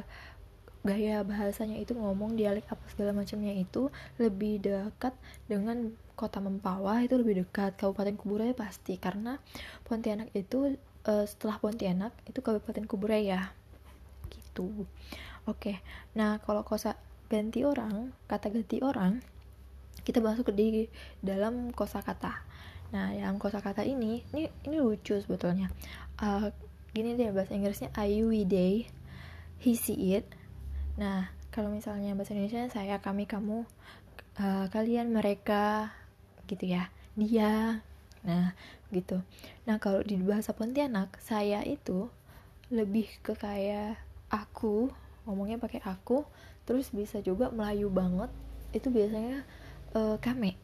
gaya 0.85 1.25
bahasanya 1.25 1.81
itu 1.81 1.97
ngomong 1.97 2.37
dialek 2.37 2.69
apa 2.69 2.83
segala 2.93 3.15
macamnya 3.15 3.57
itu 3.57 3.89
lebih 4.21 4.61
dekat 4.61 5.17
dengan 5.49 5.97
kota 6.13 6.37
Mempawah 6.37 7.01
itu 7.01 7.17
lebih 7.17 7.41
dekat 7.41 7.73
Kabupaten 7.75 8.13
Kuburaya 8.15 8.53
pasti 8.53 8.95
karena 9.01 9.41
Pontianak 9.87 10.29
itu 10.37 10.77
uh, 11.09 11.25
setelah 11.25 11.57
Pontianak 11.57 12.13
itu 12.29 12.39
Kabupaten 12.39 12.85
Kuburaya 12.85 13.49
gitu. 14.29 14.85
Oke. 15.45 15.81
Nah, 16.17 16.41
kalau 16.41 16.61
kosa 16.65 16.97
ganti 17.29 17.65
orang, 17.65 18.13
kata 18.29 18.49
ganti 18.53 18.81
orang 18.81 19.21
kita 20.05 20.21
masuk 20.21 20.53
di 20.53 20.85
dalam 21.21 21.73
kosakata. 21.73 22.45
Nah, 22.93 23.09
dalam 23.13 23.41
kosakata 23.41 23.81
ini, 23.81 24.21
ini 24.33 24.49
ini 24.69 24.77
lucu 24.77 25.17
sebetulnya. 25.17 25.73
Uh, 26.21 26.53
gini 26.93 27.17
deh 27.17 27.33
bahasa 27.33 27.57
Inggrisnya 27.57 27.89
I, 27.97 28.23
we, 28.23 28.47
they, 28.47 28.87
he, 29.59 29.75
see, 29.75 30.17
it. 30.17 30.27
Nah, 30.95 31.31
kalau 31.51 31.71
misalnya 31.71 32.15
bahasa 32.15 32.33
Indonesia 32.35 32.67
saya, 32.71 32.99
kami, 32.99 33.27
kamu, 33.27 33.67
uh, 34.39 34.65
kalian, 34.71 35.11
mereka, 35.11 35.91
gitu 36.49 36.65
ya. 36.75 36.91
Dia. 37.15 37.83
Nah, 38.25 38.55
gitu. 38.91 39.21
Nah, 39.63 39.79
kalau 39.79 40.01
di 40.01 40.19
bahasa 40.19 40.51
Pontianak, 40.51 41.19
saya 41.23 41.63
itu 41.63 42.11
lebih 42.73 43.07
ke 43.21 43.37
kayak 43.37 44.01
aku, 44.27 44.89
ngomongnya 45.23 45.61
pakai 45.61 45.79
aku, 45.85 46.25
terus 46.67 46.89
bisa 46.91 47.21
juga 47.21 47.53
Melayu 47.53 47.87
banget. 47.87 48.33
Itu 48.75 48.91
biasanya 48.91 49.47
uh, 49.95 50.19
kame 50.19 50.59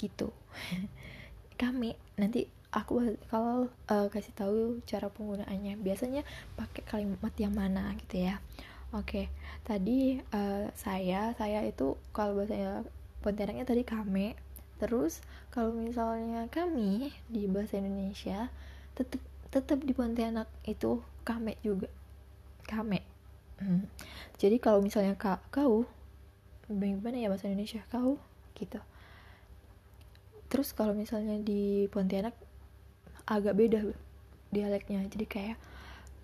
gitu 0.00 0.32
kame 1.60 1.94
nanti 2.18 2.48
aku 2.74 3.14
kalau 3.30 3.70
uh, 3.86 4.06
kasih 4.10 4.34
tahu 4.34 4.58
cara 4.84 5.06
penggunaannya. 5.08 5.78
Biasanya 5.78 6.26
pakai 6.58 6.82
kalimat 6.82 7.30
yang 7.38 7.54
mana 7.54 7.94
gitu 8.02 8.26
ya. 8.26 8.42
Oke 8.94 9.26
okay. 9.26 9.26
tadi 9.66 10.22
uh, 10.34 10.70
saya 10.78 11.34
saya 11.34 11.62
itu 11.66 11.98
kalau 12.10 12.42
bahasa 12.42 12.82
Pontianaknya 13.22 13.64
tadi 13.64 13.86
kame. 13.86 14.36
Terus 14.76 15.22
kalau 15.54 15.72
misalnya 15.72 16.50
kami 16.50 17.14
di 17.30 17.46
bahasa 17.48 17.78
Indonesia 17.80 18.50
tetap 18.98 19.22
tetap 19.48 19.78
di 19.80 19.94
Pontianak 19.94 20.50
itu 20.66 21.00
kame 21.22 21.56
juga. 21.62 21.88
Kame. 22.66 23.14
Hmm. 23.54 23.86
jadi 24.34 24.58
kalau 24.58 24.82
misalnya 24.82 25.14
kak 25.14 25.38
kau 25.54 25.86
bagaimana 26.66 27.22
ya 27.22 27.30
bahasa 27.30 27.46
Indonesia? 27.46 27.86
Kau 27.86 28.18
gitu. 28.58 28.82
Terus 30.50 30.74
kalau 30.74 30.94
misalnya 30.94 31.38
di 31.38 31.86
Pontianak 31.90 32.34
agak 33.24 33.54
beda 33.56 33.80
dialeknya. 34.54 35.04
Jadi 35.08 35.26
kayak 35.26 35.58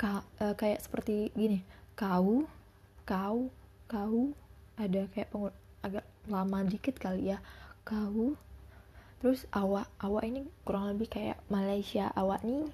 ka, 0.00 0.24
uh, 0.40 0.54
kayak 0.56 0.80
seperti 0.80 1.28
gini 1.36 1.60
kau 1.98 2.48
kau 3.04 3.52
kau 3.84 4.32
ada 4.80 5.04
kayak 5.12 5.28
pengur 5.28 5.52
agak 5.84 6.06
lama 6.28 6.64
dikit 6.64 6.96
kali 6.96 7.34
ya. 7.34 7.38
Kau 7.84 8.36
terus 9.20 9.44
awak 9.52 9.84
awak 10.00 10.24
ini 10.24 10.48
kurang 10.64 10.96
lebih 10.96 11.12
kayak 11.12 11.36
Malaysia 11.52 12.08
awak 12.16 12.40
nih 12.40 12.64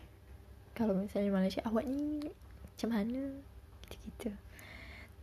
kalau 0.78 0.94
misalnya 0.94 1.34
Malaysia 1.34 1.62
awak 1.66 1.82
nih 1.88 2.30
macam 2.62 2.90
mana? 2.92 3.24
Gitu 3.90 3.96
gitu. 4.06 4.30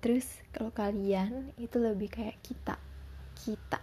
Terus 0.03 0.27
kalau 0.51 0.71
kalian 0.75 1.55
itu 1.55 1.79
lebih 1.79 2.11
kayak 2.11 2.35
kita 2.43 2.75
kita. 3.39 3.79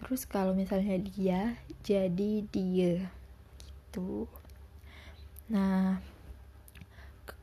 Terus 0.00 0.24
kalau 0.24 0.56
misalnya 0.56 0.96
dia 0.98 1.60
jadi 1.84 2.46
dia 2.48 3.06
gitu. 3.92 4.24
Nah 5.52 6.00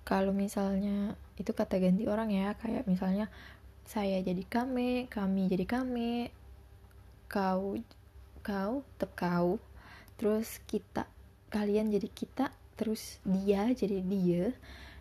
kalau 0.02 0.34
misalnya 0.34 1.14
itu 1.38 1.54
kata 1.54 1.78
ganti 1.78 2.10
orang 2.10 2.34
ya 2.34 2.58
kayak 2.58 2.90
misalnya 2.90 3.30
saya 3.86 4.18
jadi 4.26 4.42
kami 4.50 5.06
kami 5.06 5.46
jadi 5.46 5.70
kami 5.70 6.34
kau 7.30 7.78
kau 8.42 8.82
tetap 8.98 9.14
kau 9.14 9.62
terus 10.18 10.58
kita 10.66 11.06
kalian 11.54 11.94
jadi 11.94 12.10
kita 12.10 12.50
terus 12.74 13.22
dia 13.22 13.70
jadi 13.70 14.02
dia. 14.02 14.50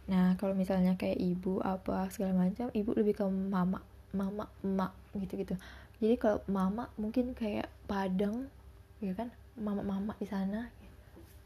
Nah 0.05 0.37
kalau 0.37 0.53
misalnya 0.53 1.01
kayak 1.01 1.17
ibu 1.17 1.65
apa 1.65 2.13
segala 2.13 2.37
macam 2.37 2.69
ibu 2.77 2.93
lebih 2.93 3.17
ke 3.17 3.25
mama 3.25 3.81
mama 4.13 4.53
emak 4.65 4.93
gitu 5.17 5.37
gitu 5.41 5.55
jadi 5.99 6.15
kalau 6.17 6.41
mama 6.47 6.93
mungkin 7.01 7.33
kayak 7.33 7.73
Padang 7.89 8.53
ya 9.01 9.15
kan? 9.15 9.33
Mama-mama 9.59 10.15
di 10.23 10.27
sana 10.31 10.71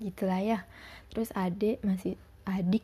gitulah 0.03 0.41
ya. 0.43 0.59
Terus 1.15 1.31
adik 1.33 1.79
masih 1.87 2.19
adik. 2.45 2.83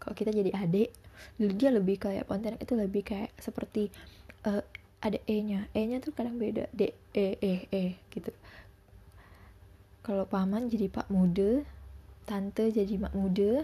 Kalau 0.00 0.14
kita 0.16 0.32
jadi 0.32 0.52
adik 0.56 0.90
dia 1.36 1.70
lebih 1.72 1.96
kayak 1.96 2.28
Pontianak 2.28 2.60
itu 2.60 2.76
lebih 2.76 3.02
kayak 3.02 3.32
seperti 3.40 3.88
uh, 4.44 4.62
ada 5.00 5.18
e 5.28 5.36
nya 5.44 5.68
e 5.72 5.80
nya 5.84 6.00
tuh 6.00 6.12
kadang 6.16 6.40
beda. 6.40 6.68
D 6.72 6.92
e 7.12 7.36
e 7.40 7.54
e 7.68 7.84
gitu. 8.12 8.32
Kalau 10.04 10.24
paman 10.28 10.70
jadi 10.70 10.86
pak 10.86 11.10
muda 11.10 11.66
tante 12.26 12.74
jadi 12.74 12.98
mak 12.98 13.14
muda 13.14 13.62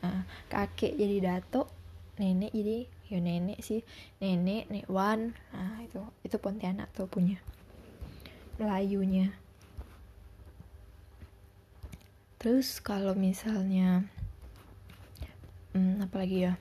nah, 0.00 0.24
kakek 0.48 0.96
jadi 0.96 1.16
dato 1.20 1.68
nenek 2.16 2.50
jadi 2.50 2.88
ya 3.12 3.18
nenek 3.20 3.60
sih 3.60 3.84
nenek 4.18 4.68
nek 4.72 4.88
wan 4.88 5.36
nah 5.52 5.78
itu 5.84 6.00
itu 6.24 6.36
Pontianak 6.40 6.88
tuh 6.96 7.06
punya 7.06 7.38
Melayunya 8.58 9.30
terus 12.38 12.78
kalau 12.78 13.18
misalnya 13.18 14.06
hmm, 15.74 16.06
apalagi 16.06 16.50
ya 16.50 16.54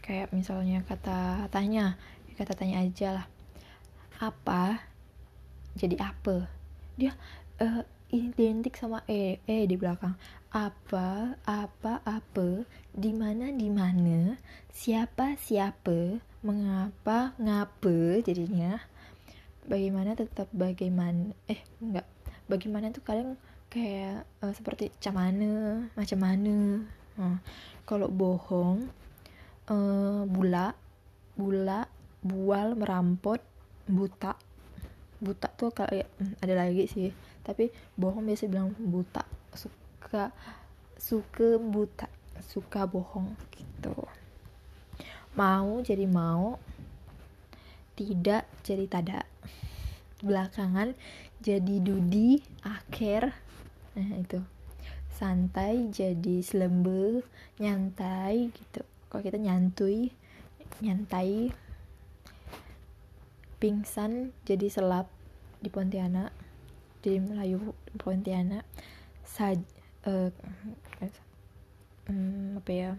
kayak 0.00 0.32
misalnya 0.34 0.82
kata 0.86 1.50
tanya 1.50 1.98
kata 2.40 2.56
tanya 2.56 2.80
aja 2.80 3.08
lah. 3.20 3.26
Apa 4.16 4.80
jadi 5.76 5.96
apa 6.00 6.48
dia 6.96 7.12
uh, 7.60 7.84
identik 8.10 8.74
sama 8.74 9.04
e 9.06 9.38
e 9.44 9.68
di 9.68 9.76
belakang. 9.76 10.16
Apa 10.50 11.38
apa 11.46 12.02
apa 12.02 12.66
di 12.90 13.12
mana 13.14 13.54
di 13.54 13.70
mana? 13.70 14.34
Siapa 14.72 15.38
siapa? 15.38 16.18
Mengapa 16.40 17.36
ngapa 17.36 18.24
jadinya? 18.24 18.80
Bagaimana 19.68 20.16
tetap 20.16 20.48
bagaimana 20.50 21.36
eh 21.46 21.60
enggak. 21.78 22.08
Bagaimana 22.50 22.90
tuh 22.90 23.04
kadang 23.04 23.38
kayak 23.70 24.26
uh, 24.42 24.50
seperti 24.50 24.90
camane 24.98 25.86
macam 25.94 26.18
mana. 26.18 26.82
Uh, 27.14 27.38
kalau 27.86 28.10
bohong 28.10 28.90
uh, 29.70 30.26
bula 30.26 30.74
bula 31.38 31.86
bual 32.20 32.74
merampot 32.74 33.40
buta. 33.86 34.34
Buta 35.22 35.48
tuh 35.54 35.70
kayak 35.70 36.10
hmm, 36.18 36.42
ada 36.42 36.54
lagi 36.66 36.90
sih. 36.90 37.14
Tapi 37.46 37.70
bohong 37.94 38.26
biasa 38.26 38.50
bilang 38.50 38.74
buta. 38.74 39.22
Suka 39.54 40.34
suka 40.98 41.56
buta 41.56 42.10
suka 42.44 42.88
bohong 42.88 43.36
gitu. 43.54 43.94
Mau 45.38 45.78
jadi 45.86 46.10
mau 46.10 46.58
tidak 47.94 48.48
jadi 48.66 48.84
tada. 48.90 49.20
Belakangan 50.20 50.92
jadi 51.40 51.80
dudi 51.80 52.40
akhir 52.60 53.32
nah 54.00 54.16
itu. 54.16 54.40
Santai 55.12 55.92
jadi 55.92 56.40
selembe 56.40 57.20
nyantai 57.60 58.48
gitu. 58.56 58.80
Kalau 59.12 59.20
kita 59.20 59.36
nyantui 59.36 60.16
nyantai. 60.80 61.52
Pingsan 63.60 64.32
jadi 64.48 64.72
selap 64.72 65.12
di 65.60 65.68
Pontianak 65.68 66.32
jadi 67.00 67.20
Melayu 67.20 67.72
Pontianak. 67.96 68.64
Saj 69.24 69.60
uh, 70.04 70.28
um, 72.08 72.60
apa 72.60 72.70
ya? 72.72 72.90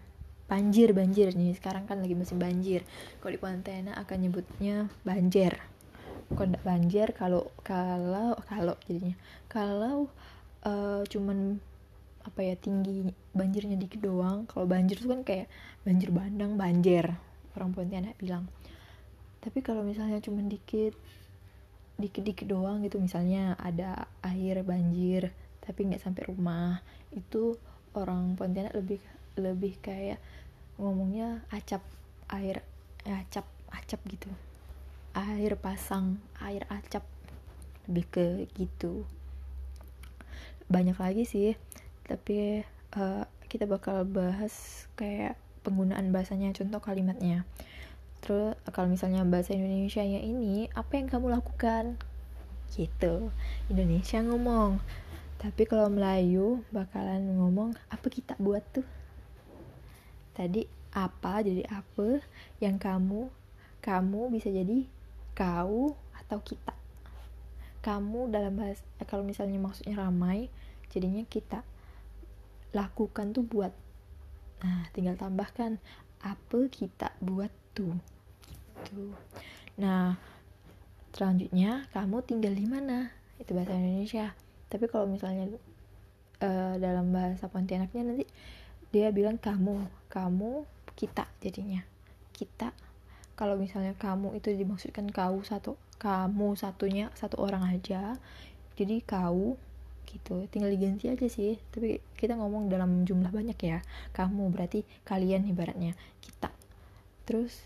Banjir 0.49 0.91
banjir. 0.91 1.31
Nih 1.37 1.55
sekarang 1.55 1.85
kan 1.85 2.01
lagi 2.01 2.17
musim 2.17 2.41
banjir. 2.41 2.85
Kalau 3.21 3.31
di 3.31 3.39
Pontianak 3.41 3.95
akan 4.05 4.17
nyebutnya 4.21 4.89
banjir. 5.05 5.57
Bukan 6.33 6.57
banjir? 6.65 7.13
Kalau 7.13 7.53
kalau 7.61 8.37
kalau 8.49 8.75
jadinya. 8.89 9.15
Kalau 9.47 10.09
uh, 10.65 11.01
cuman 11.07 11.57
apa 12.21 12.39
ya 12.45 12.53
tinggi 12.57 13.09
banjirnya 13.33 13.77
dikit 13.77 14.01
doang. 14.01 14.45
Kalau 14.45 14.69
banjir 14.69 14.97
itu 15.01 15.09
kan 15.09 15.21
kayak 15.25 15.49
banjir 15.81 16.13
bandang 16.13 16.53
banjir 16.57 17.05
orang 17.57 17.73
Pontianak 17.73 18.17
bilang. 18.21 18.45
Tapi 19.41 19.65
kalau 19.65 19.81
misalnya 19.81 20.21
cuman 20.21 20.45
dikit 20.45 20.93
dikit-dikit 22.01 22.49
doang 22.49 22.81
gitu 22.81 22.97
misalnya 22.97 23.53
ada 23.61 24.09
air 24.25 24.65
banjir 24.65 25.29
tapi 25.61 25.85
nggak 25.85 26.01
sampai 26.01 26.25
rumah 26.25 26.81
itu 27.13 27.53
orang 27.93 28.33
Pontianak 28.33 28.73
lebih 28.73 29.01
lebih 29.37 29.77
kayak 29.81 30.17
ngomongnya 30.81 31.45
acap 31.53 31.81
air 32.29 32.61
acap 33.05 33.45
acap 33.73 34.01
gitu. 34.09 34.29
Air 35.17 35.57
pasang 35.57 36.21
air 36.39 36.63
acap. 36.69 37.03
Lebih 37.89 38.05
ke 38.13 38.25
gitu 38.55 39.03
banyak 40.71 40.95
lagi 40.95 41.23
sih. 41.27 41.59
Tapi 42.07 42.63
uh, 42.95 43.27
kita 43.51 43.67
bakal 43.67 44.07
bahas 44.07 44.87
kayak 44.95 45.35
penggunaan 45.67 46.09
bahasanya 46.15 46.55
contoh 46.55 46.79
kalimatnya. 46.79 47.43
Terus 48.21 48.53
kalau 48.69 48.87
misalnya 48.87 49.25
bahasa 49.25 49.57
Indonesia 49.57 50.05
nya 50.05 50.21
ini 50.21 50.69
apa 50.71 50.97
yang 50.97 51.09
kamu 51.09 51.35
lakukan? 51.35 51.97
Gitu. 52.71 53.33
Indonesia 53.67 54.21
ngomong. 54.23 54.79
Tapi 55.41 55.65
kalau 55.65 55.89
Melayu 55.89 56.61
bakalan 56.69 57.25
ngomong 57.33 57.73
apa 57.89 58.07
kita 58.13 58.37
buat 58.37 58.61
tuh? 58.69 58.85
Tadi 60.37 60.69
apa 60.93 61.41
jadi 61.41 61.65
apa 61.65 62.21
yang 62.61 62.77
kamu 62.77 63.31
kamu 63.81 64.21
bisa 64.29 64.53
jadi 64.53 64.85
kau 65.33 65.97
atau 66.13 66.39
kita? 66.45 66.77
Kamu 67.81 68.29
dalam 68.29 68.53
bahasa 68.53 68.85
eh, 69.01 69.07
kalau 69.09 69.25
misalnya 69.25 69.57
maksudnya 69.57 69.97
ramai 69.97 70.53
jadinya 70.91 71.23
kita 71.25 71.63
lakukan 72.75 73.35
tuh 73.35 73.43
buat 73.43 73.73
nah 74.61 74.85
tinggal 74.93 75.17
tambahkan 75.17 75.81
apa 76.21 76.59
kita 76.69 77.17
buat 77.17 77.49
tuh. 77.73 77.97
Gitu. 78.85 79.15
Nah 79.81 80.21
selanjutnya 81.11 81.89
kamu 81.95 82.21
tinggal 82.23 82.53
di 82.53 82.65
mana? 82.69 83.09
Itu 83.41 83.57
bahasa 83.57 83.73
Indonesia. 83.73 84.37
Tapi 84.69 84.85
kalau 84.87 85.09
misalnya 85.09 85.49
uh, 86.45 86.75
dalam 86.77 87.09
bahasa 87.09 87.49
Pontianaknya 87.49 88.05
nanti 88.05 88.25
dia 88.93 89.09
bilang 89.09 89.41
kamu 89.41 89.89
kamu 90.13 90.67
kita 90.93 91.25
jadinya. 91.41 91.81
Kita 92.35 92.69
kalau 93.41 93.57
misalnya 93.57 93.97
kamu 93.97 94.37
itu 94.37 94.53
dimaksudkan 94.53 95.09
kau 95.09 95.41
satu 95.41 95.73
kamu 95.97 96.53
satunya 96.53 97.09
satu 97.17 97.41
orang 97.41 97.65
aja 97.73 98.17
jadi 98.77 99.01
kau 99.01 99.57
gitu. 100.11 100.43
Tinggal 100.51 100.75
diganti 100.75 101.07
aja 101.07 101.27
sih. 101.31 101.55
Tapi 101.71 102.03
kita 102.19 102.35
ngomong 102.35 102.67
dalam 102.67 103.07
jumlah 103.07 103.31
banyak 103.31 103.55
ya. 103.63 103.79
Kamu 104.11 104.51
berarti 104.51 104.83
kalian 105.07 105.47
ibaratnya 105.47 105.95
kita. 106.19 106.51
Terus 107.23 107.63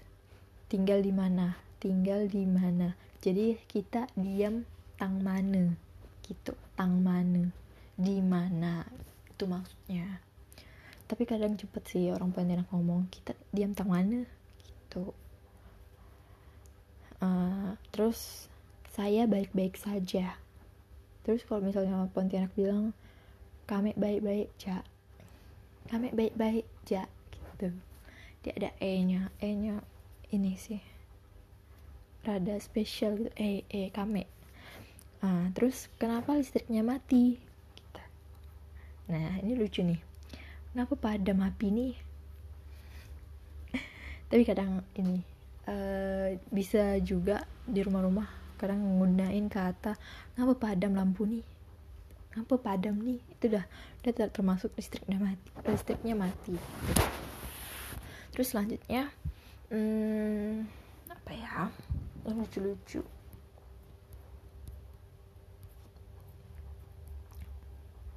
tinggal 0.70 1.02
di 1.02 1.10
mana? 1.10 1.58
Tinggal 1.82 2.30
di 2.30 2.46
mana? 2.46 2.94
Jadi 3.26 3.58
kita 3.66 4.06
diam 4.14 4.70
tang 5.02 5.18
mana? 5.26 5.74
Gitu. 6.22 6.54
Tang 6.78 7.02
mana? 7.02 7.50
Di 7.98 8.22
mana? 8.22 8.86
Itu 9.34 9.50
maksudnya. 9.50 10.22
Tapi 11.06 11.26
kadang 11.26 11.58
cepet 11.58 11.84
sih 11.90 12.06
orang 12.14 12.30
Pontianak 12.30 12.70
ngomong 12.70 13.10
kita 13.10 13.34
diam 13.50 13.74
tang 13.74 13.90
mana? 13.90 14.30
Gitu. 14.62 15.10
Uh, 17.18 17.74
terus 17.90 18.52
saya 18.94 19.26
baik-baik 19.26 19.76
saja 19.76 20.38
terus 21.26 21.42
kalau 21.50 21.66
misalnya 21.66 22.06
Pontianak 22.14 22.54
bilang 22.54 22.94
kami 23.66 23.98
baik-baik 23.98 24.54
ja. 24.62 24.86
Kami 25.90 26.14
baik-baik 26.14 26.70
ja 26.86 27.10
gitu. 27.34 27.74
Dia 28.46 28.54
ada 28.54 28.70
e 28.78 29.02
nya 29.02 29.34
e 29.42 29.50
nya 29.58 29.82
ini 30.30 30.54
sih. 30.54 30.82
Rada 32.22 32.62
spesial 32.62 33.18
gitu. 33.18 33.32
E 33.34 33.66
e 33.74 33.90
kami 33.90 34.30
uh, 35.26 35.50
terus 35.58 35.90
kenapa 35.98 36.38
listriknya 36.38 36.86
mati? 36.86 37.42
Gitu. 37.74 38.02
nah 39.10 39.42
ini 39.42 39.58
lucu 39.58 39.82
nih. 39.82 39.98
Kenapa 40.70 40.94
padam 40.94 41.42
api 41.42 41.68
nih? 41.74 41.94
Tapi 44.30 44.44
kadang 44.46 44.86
ini 44.94 45.26
uh, 45.66 46.38
bisa 46.54 47.02
juga 47.02 47.50
di 47.66 47.82
rumah-rumah 47.82 48.45
kadang 48.66 48.82
menggunain 48.82 49.46
kata 49.46 49.94
ngapa 50.36 50.54
padam 50.58 50.98
lampu 50.98 51.30
nih 51.30 51.46
ngapa 52.36 52.56
padam 52.60 52.98
nih 53.00 53.22
itu 53.32 53.48
udah 53.54 53.66
udah 54.04 54.28
termasuk 54.34 54.74
listriknya 54.76 55.22
mati 55.22 55.50
listriknya 55.70 56.14
mati. 56.18 56.56
Terus 58.36 58.52
selanjutnya 58.52 59.08
hmm, 59.72 60.68
apa 61.08 61.32
ya? 61.32 61.72
Yang 62.28 62.36
lucu-lucu. 62.44 63.02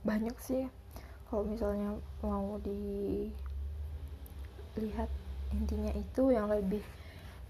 Banyak 0.02 0.34
sih 0.42 0.66
kalau 1.30 1.46
misalnya 1.46 1.94
mau 2.24 2.58
dilihat 2.64 3.30
intinya 5.54 5.94
itu 5.94 6.34
yang 6.34 6.50
lebih 6.50 6.82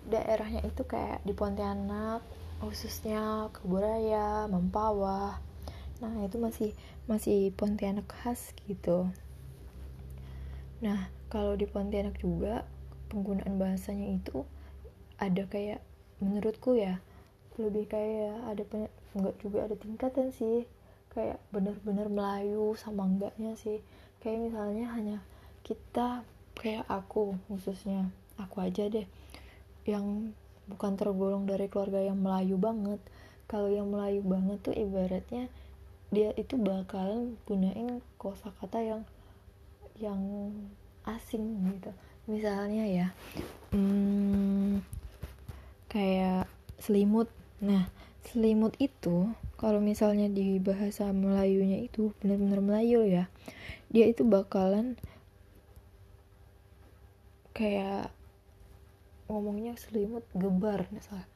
daerahnya 0.04 0.60
itu 0.66 0.84
kayak 0.84 1.24
di 1.24 1.32
Pontianak 1.32 2.20
khususnya 2.58 3.50
Keburaya, 3.54 4.46
Mempawah 4.50 5.38
nah 5.98 6.14
itu 6.22 6.38
masih 6.38 6.70
masih 7.10 7.50
Pontianak 7.58 8.06
khas 8.06 8.54
gitu. 8.70 9.10
Nah 10.78 11.10
kalau 11.26 11.58
di 11.58 11.66
Pontianak 11.66 12.22
juga 12.22 12.62
penggunaan 13.10 13.58
bahasanya 13.58 14.14
itu 14.14 14.46
ada 15.18 15.42
kayak 15.50 15.82
menurutku 16.22 16.78
ya 16.78 17.02
lebih 17.58 17.90
kayak 17.90 18.38
ada 18.46 18.62
enggak 19.18 19.34
juga 19.42 19.66
ada 19.66 19.74
tingkatan 19.74 20.30
sih. 20.30 20.70
Kayak 21.10 21.42
bener-bener 21.50 22.06
Melayu 22.06 22.78
sama 22.78 23.10
enggaknya 23.10 23.58
sih. 23.58 23.82
Kayak 24.22 24.50
misalnya 24.50 24.86
hanya 24.94 25.18
kita 25.66 26.22
kayak 26.54 26.86
aku 26.86 27.34
khususnya 27.50 28.10
aku 28.38 28.62
aja 28.62 28.86
deh 28.86 29.06
yang 29.82 30.30
bukan 30.68 30.94
tergolong 30.94 31.48
dari 31.48 31.66
keluarga 31.66 32.00
yang 32.04 32.20
Melayu 32.20 32.60
banget. 32.60 33.00
Kalau 33.48 33.72
yang 33.72 33.88
Melayu 33.88 34.20
banget 34.22 34.58
tuh 34.60 34.76
ibaratnya 34.76 35.48
dia 36.08 36.32
itu 36.40 36.56
bakalan 36.56 37.36
punyain 37.44 38.00
kosakata 38.20 38.80
yang 38.80 39.02
yang 39.96 40.20
asing 41.08 41.64
gitu. 41.72 41.90
Misalnya 42.28 42.84
ya 42.84 43.06
hmm, 43.72 44.84
kayak 45.88 46.44
selimut. 46.78 47.32
Nah 47.64 47.88
selimut 48.28 48.76
itu 48.76 49.32
kalau 49.56 49.80
misalnya 49.80 50.28
di 50.28 50.60
bahasa 50.60 51.08
Melayunya 51.10 51.82
itu 51.82 52.12
benar-benar 52.20 52.60
Melayu 52.60 53.08
ya 53.08 53.26
dia 53.88 54.04
itu 54.04 54.22
bakalan 54.22 55.00
kayak 57.56 58.12
ngomongnya 59.28 59.76
selimut 59.76 60.24
gebar 60.34 60.88
nggak 60.90 61.04
salah. 61.04 61.28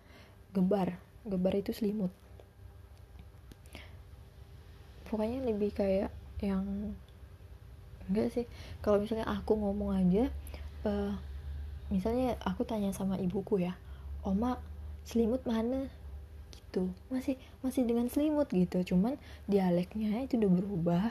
Gebar 0.52 0.98
gebar 1.22 1.54
itu 1.54 1.70
selimut. 1.70 2.10
Pokoknya 5.06 5.44
lebih 5.44 5.70
kayak 5.76 6.10
yang 6.42 6.96
enggak 8.10 8.34
sih. 8.34 8.46
Kalau 8.82 8.98
misalnya 8.98 9.28
aku 9.28 9.54
ngomong 9.54 9.94
aja 9.94 10.32
uh, 10.88 11.14
misalnya 11.92 12.34
aku 12.42 12.64
tanya 12.66 12.90
sama 12.90 13.20
ibuku 13.20 13.62
ya 13.62 13.78
oma 14.26 14.58
selimut 15.06 15.44
mana? 15.46 15.86
Gitu. 16.50 16.90
Masih 17.12 17.36
masih 17.62 17.86
dengan 17.86 18.08
selimut 18.10 18.50
gitu. 18.50 18.82
Cuman 18.82 19.20
dialeknya 19.46 20.24
itu 20.26 20.40
udah 20.40 20.50
berubah. 20.50 21.06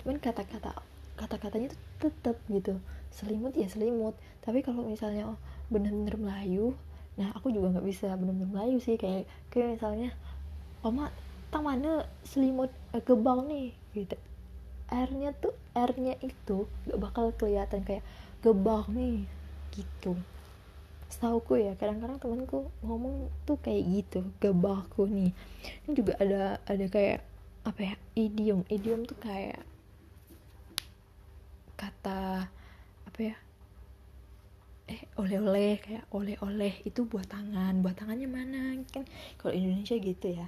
Cuman 0.00 0.16
kata-kata 0.22 0.78
kata-katanya 1.18 1.74
tuh 1.76 1.80
tetap 2.08 2.36
gitu. 2.48 2.80
Selimut 3.12 3.52
ya 3.52 3.68
selimut. 3.68 4.16
Tapi 4.40 4.64
kalau 4.64 4.86
misalnya 4.88 5.36
oh, 5.36 5.38
bener-bener 5.72 6.16
Melayu. 6.20 6.76
Nah 7.16 7.32
aku 7.32 7.48
juga 7.48 7.72
nggak 7.76 7.86
bisa 7.88 8.12
bener-bener 8.14 8.52
Melayu 8.52 8.78
sih. 8.78 9.00
Kayak 9.00 9.24
kayak 9.48 9.80
misalnya 9.80 10.10
oma 10.84 11.08
tak 11.48 11.62
mana 11.64 12.04
selimut 12.24 12.68
eh, 12.92 13.00
gebang 13.00 13.48
nih? 13.48 13.72
Gitu. 13.96 14.16
Airnya 14.92 15.32
tuh 15.32 15.56
airnya 15.72 16.20
itu 16.20 16.68
gak 16.84 17.00
bakal 17.00 17.32
kelihatan 17.32 17.80
kayak 17.84 18.04
gebang 18.44 18.84
nih. 18.92 19.24
Gitu. 19.72 20.12
Setauku 21.08 21.60
ya 21.60 21.76
kadang-kadang 21.76 22.20
temanku 22.20 22.68
ngomong 22.84 23.28
tuh 23.44 23.56
kayak 23.60 23.84
gitu 23.88 24.20
gebahku 24.40 25.08
nih. 25.08 25.32
Ini 25.84 25.92
juga 25.92 26.12
ada 26.20 26.60
ada 26.64 26.86
kayak 26.88 27.20
apa 27.64 27.80
ya 27.80 27.94
idiom. 28.16 28.64
Idiom 28.68 29.04
tuh 29.04 29.16
kayak 29.20 29.60
kata 31.76 32.46
apa 33.08 33.18
ya 33.20 33.36
eh 34.90 35.06
oleh-oleh 35.14 35.78
kayak 35.78 36.04
oleh-oleh 36.10 36.82
itu 36.82 37.06
buat 37.06 37.26
tangan. 37.28 37.82
Buat 37.82 38.02
tangannya 38.02 38.28
mana? 38.28 38.78
Kan 38.90 39.06
kalau 39.38 39.52
Indonesia 39.54 39.96
gitu 39.98 40.26
ya. 40.32 40.46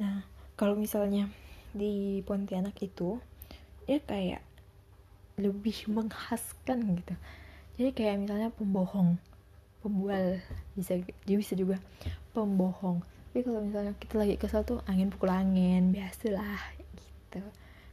Nah 0.00 0.26
kalau 0.56 0.76
misalnya 0.76 1.28
di 1.76 2.24
Pontianak 2.24 2.76
itu 2.80 3.20
ya 3.84 4.00
kayak 4.02 4.42
lebih 5.36 5.88
menghaskan 5.92 6.96
gitu. 7.00 7.14
Jadi 7.76 7.90
kayak 7.92 8.16
misalnya 8.24 8.48
pembohong 8.52 9.20
pembual 9.84 10.40
bisa 10.74 10.98
dia 11.28 11.36
bisa 11.36 11.52
juga 11.54 11.78
pembohong. 12.32 13.04
Tapi 13.30 13.44
kalau 13.44 13.60
misalnya 13.60 13.92
kita 14.00 14.16
lagi 14.16 14.34
kesal 14.40 14.64
tuh 14.64 14.80
angin 14.88 15.12
pukul 15.12 15.28
angin 15.28 15.92
biasalah 15.92 16.72
gitu. 16.80 17.44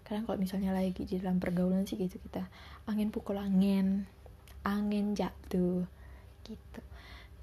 Karena 0.07 0.23
kalau 0.23 0.39
misalnya 0.39 0.71
lagi 0.71 1.03
di 1.03 1.19
dalam 1.19 1.43
pergaulan 1.43 1.83
sih 1.83 1.99
gitu 1.99 2.15
kita 2.17 2.47
angin 2.87 3.11
pukul 3.11 3.35
angin 3.35 4.07
angin 4.63 5.15
jatuh 5.15 5.83
gitu. 6.47 6.81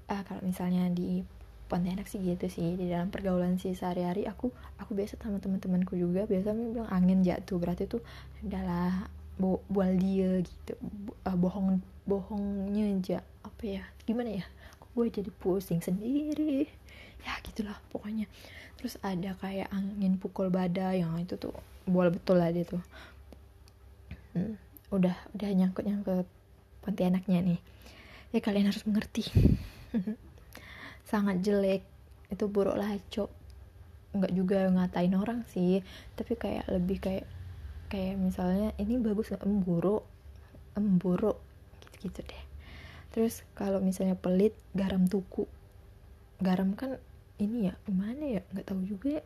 Uh, 0.09 0.21
kalau 0.27 0.41
misalnya 0.43 0.89
di 0.91 1.23
Pontianak 1.71 2.11
sih 2.11 2.19
gitu 2.19 2.51
sih 2.51 2.75
di 2.75 2.91
dalam 2.91 3.07
pergaulan 3.07 3.55
sih 3.55 3.71
sehari-hari 3.71 4.27
aku 4.27 4.51
aku 4.75 4.91
biasa 4.91 5.15
sama 5.15 5.39
teman-temanku 5.39 5.95
juga 5.95 6.27
biasa 6.27 6.51
bilang 6.51 6.91
angin 6.91 7.23
jatuh 7.23 7.55
berarti 7.63 7.87
tuh 7.87 8.03
adalah 8.43 9.07
bo 9.39 9.63
bual 9.71 9.95
dia 9.95 10.43
gitu. 10.43 10.75
Uh, 11.23 11.37
bohong 11.39 11.79
bohongnya 12.03 12.91
aja 12.91 13.17
apa 13.47 13.63
ya 13.63 13.83
gimana 14.03 14.43
ya 14.43 14.45
gue 14.91 15.07
jadi 15.07 15.31
pusing 15.31 15.79
sendiri? 15.79 16.67
Ya 17.23 17.39
gitulah 17.47 17.79
pokoknya. 17.95 18.27
Terus 18.75 18.99
ada 18.99 19.37
kayak 19.39 19.71
angin 19.71 20.19
pukul 20.19 20.51
badai 20.51 20.99
yang 20.99 21.15
itu 21.23 21.39
tuh 21.39 21.55
bual 21.87 22.11
betul 22.11 22.35
lah 22.35 22.51
dia 22.51 22.67
tuh. 22.67 22.83
Hmm, 24.35 24.59
udah 24.91 25.15
udah 25.31 25.49
nyangkut 25.55 25.87
nyangkut 25.87 26.27
Pontianaknya 26.81 27.39
nih. 27.45 27.59
Ya 28.35 28.39
kalian 28.43 28.69
harus 28.69 28.83
mengerti. 28.83 29.25
Sangat 31.09 31.41
jelek. 31.45 31.85
Itu 32.31 32.47
buruk 32.47 32.77
laco 32.79 33.29
nggak 34.11 34.33
juga 34.35 34.67
ngatain 34.67 35.15
orang 35.15 35.47
sih. 35.47 35.79
Tapi 36.19 36.35
kayak 36.35 36.67
lebih 36.67 36.99
kayak 36.99 37.25
kayak 37.87 38.19
misalnya 38.19 38.75
ini 38.75 38.99
bagus 38.99 39.31
nggak? 39.31 39.43
Emburuk 39.47 40.03
emburuk 40.75 41.39
gitu 41.83 42.07
gitu 42.07 42.19
deh. 42.23 42.43
Terus 43.11 43.43
kalau 43.55 43.83
misalnya 43.83 44.15
pelit 44.15 44.55
garam 44.71 45.03
tuku. 45.07 45.47
Garam 46.39 46.73
kan 46.73 46.97
ini 47.37 47.69
ya 47.69 47.73
gimana 47.83 48.39
ya? 48.39 48.41
Nggak 48.55 48.65
tahu 48.71 48.81
juga 48.87 49.21
ya. 49.21 49.23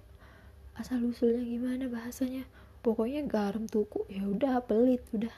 Asal 0.76 1.06
usulnya 1.06 1.46
gimana 1.46 1.88
bahasanya. 1.88 2.44
Pokoknya 2.82 3.26
garam 3.26 3.66
tuku 3.66 4.06
ya 4.10 4.26
udah 4.26 4.62
pelit 4.66 5.02
udah 5.14 5.34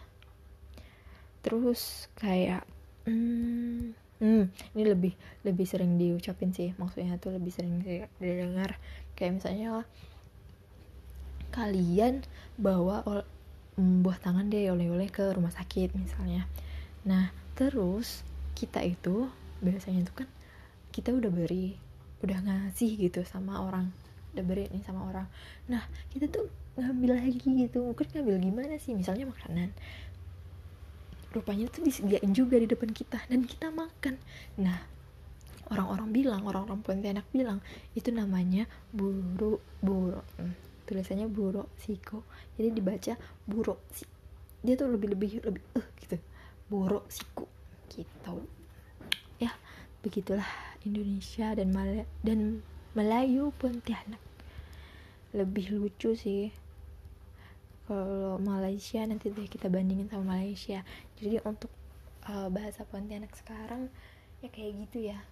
terus 1.48 2.12
kayak 2.20 2.68
hmm, 3.08 3.96
hmm, 4.20 4.52
ini 4.76 4.84
lebih 4.84 5.16
lebih 5.48 5.64
sering 5.64 5.96
diucapin 5.96 6.52
sih. 6.52 6.76
Maksudnya 6.76 7.16
tuh 7.16 7.40
lebih 7.40 7.56
sering 7.56 7.80
didengar. 8.20 8.76
Kayak 9.16 9.40
misalnya 9.40 9.88
kalian 11.56 12.28
bawa 12.60 13.24
mm, 13.80 14.04
buah 14.04 14.20
tangan 14.20 14.52
deh 14.52 14.68
oleh-oleh 14.76 15.08
ke 15.08 15.32
rumah 15.32 15.56
sakit 15.56 15.96
misalnya. 15.96 16.44
Nah 17.08 17.32
terus 17.56 18.28
kita 18.52 18.84
itu 18.84 19.32
biasanya 19.64 20.04
itu 20.04 20.12
kan 20.12 20.28
kita 20.92 21.16
udah 21.16 21.32
beri 21.32 21.80
udah 22.28 22.44
ngasih 22.44 23.08
gitu 23.08 23.24
sama 23.24 23.64
orang 23.64 23.88
udah 24.36 24.44
beri 24.44 24.68
nih 24.68 24.84
sama 24.84 25.08
orang. 25.08 25.32
Nah 25.72 25.88
kita 26.12 26.28
tuh 26.28 26.52
ngambil 26.76 27.24
lagi 27.24 27.40
gitu. 27.40 27.88
Mungkin 27.88 28.06
ngambil 28.12 28.36
gimana 28.44 28.76
sih? 28.84 28.92
Misalnya 28.92 29.32
makanan 29.32 29.72
rupanya 31.36 31.68
tuh 31.68 31.84
disediain 31.84 32.32
juga 32.32 32.56
di 32.58 32.68
depan 32.70 32.92
kita 32.92 33.20
dan 33.28 33.44
kita 33.44 33.68
makan. 33.72 34.16
Nah 34.60 34.80
orang-orang 35.68 36.10
bilang 36.16 36.42
orang-orang 36.48 36.80
Pontianak 36.80 37.28
bilang 37.36 37.60
itu 37.92 38.08
namanya 38.12 38.66
buru 38.96 39.60
buru 39.84 40.24
hmm, 40.40 40.88
tulisannya 40.88 41.28
buro 41.28 41.68
siko 41.76 42.24
jadi 42.56 42.72
dibaca 42.72 43.14
buro 43.44 43.84
si 43.92 44.08
dia 44.64 44.80
tuh 44.80 44.90
lebih 44.90 45.14
lebih 45.14 45.30
lebih 45.44 45.64
eh 45.76 45.84
uh, 45.84 45.88
gitu. 46.02 46.18
Buro 46.68 47.08
siku 47.08 47.48
gitu. 47.94 48.44
Ya 49.40 49.54
begitulah 50.02 50.48
Indonesia 50.84 51.54
dan 51.56 51.72
Mal 51.72 52.08
dan 52.26 52.66
Melayu 52.98 53.54
Pontianak. 53.56 54.20
Lebih 55.36 55.76
lucu 55.78 56.18
sih 56.18 56.52
kalau 57.88 58.36
Malaysia 58.44 59.00
nanti 59.08 59.32
deh 59.32 59.48
kita 59.48 59.72
bandingin 59.72 60.12
sama 60.12 60.36
Malaysia. 60.36 60.84
Jadi 61.16 61.40
untuk 61.48 61.72
uh, 62.28 62.52
bahasa 62.52 62.84
Pontianak 62.84 63.32
sekarang 63.40 63.88
ya 64.44 64.52
kayak 64.52 64.86
gitu 64.88 65.08
ya. 65.08 65.24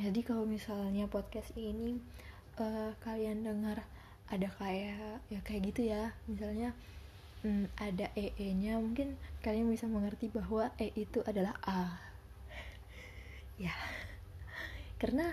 Jadi 0.00 0.24
kalau 0.24 0.48
misalnya 0.48 1.04
podcast 1.08 1.52
ini 1.52 2.00
uh, 2.56 2.96
kalian 3.04 3.44
dengar 3.44 3.84
ada 4.32 4.48
kayak 4.56 5.20
ya 5.28 5.40
kayak 5.44 5.68
gitu 5.70 5.92
ya. 5.92 6.16
Misalnya 6.24 6.72
hmm, 7.44 7.68
ada 7.76 8.08
ee 8.16 8.52
nya 8.56 8.80
mungkin 8.80 9.20
kalian 9.44 9.68
bisa 9.68 9.84
mengerti 9.84 10.32
bahwa 10.32 10.72
e 10.80 10.96
itu 10.96 11.20
adalah 11.28 11.54
a. 11.62 11.92
Ya. 13.60 13.72
Karena 14.96 15.32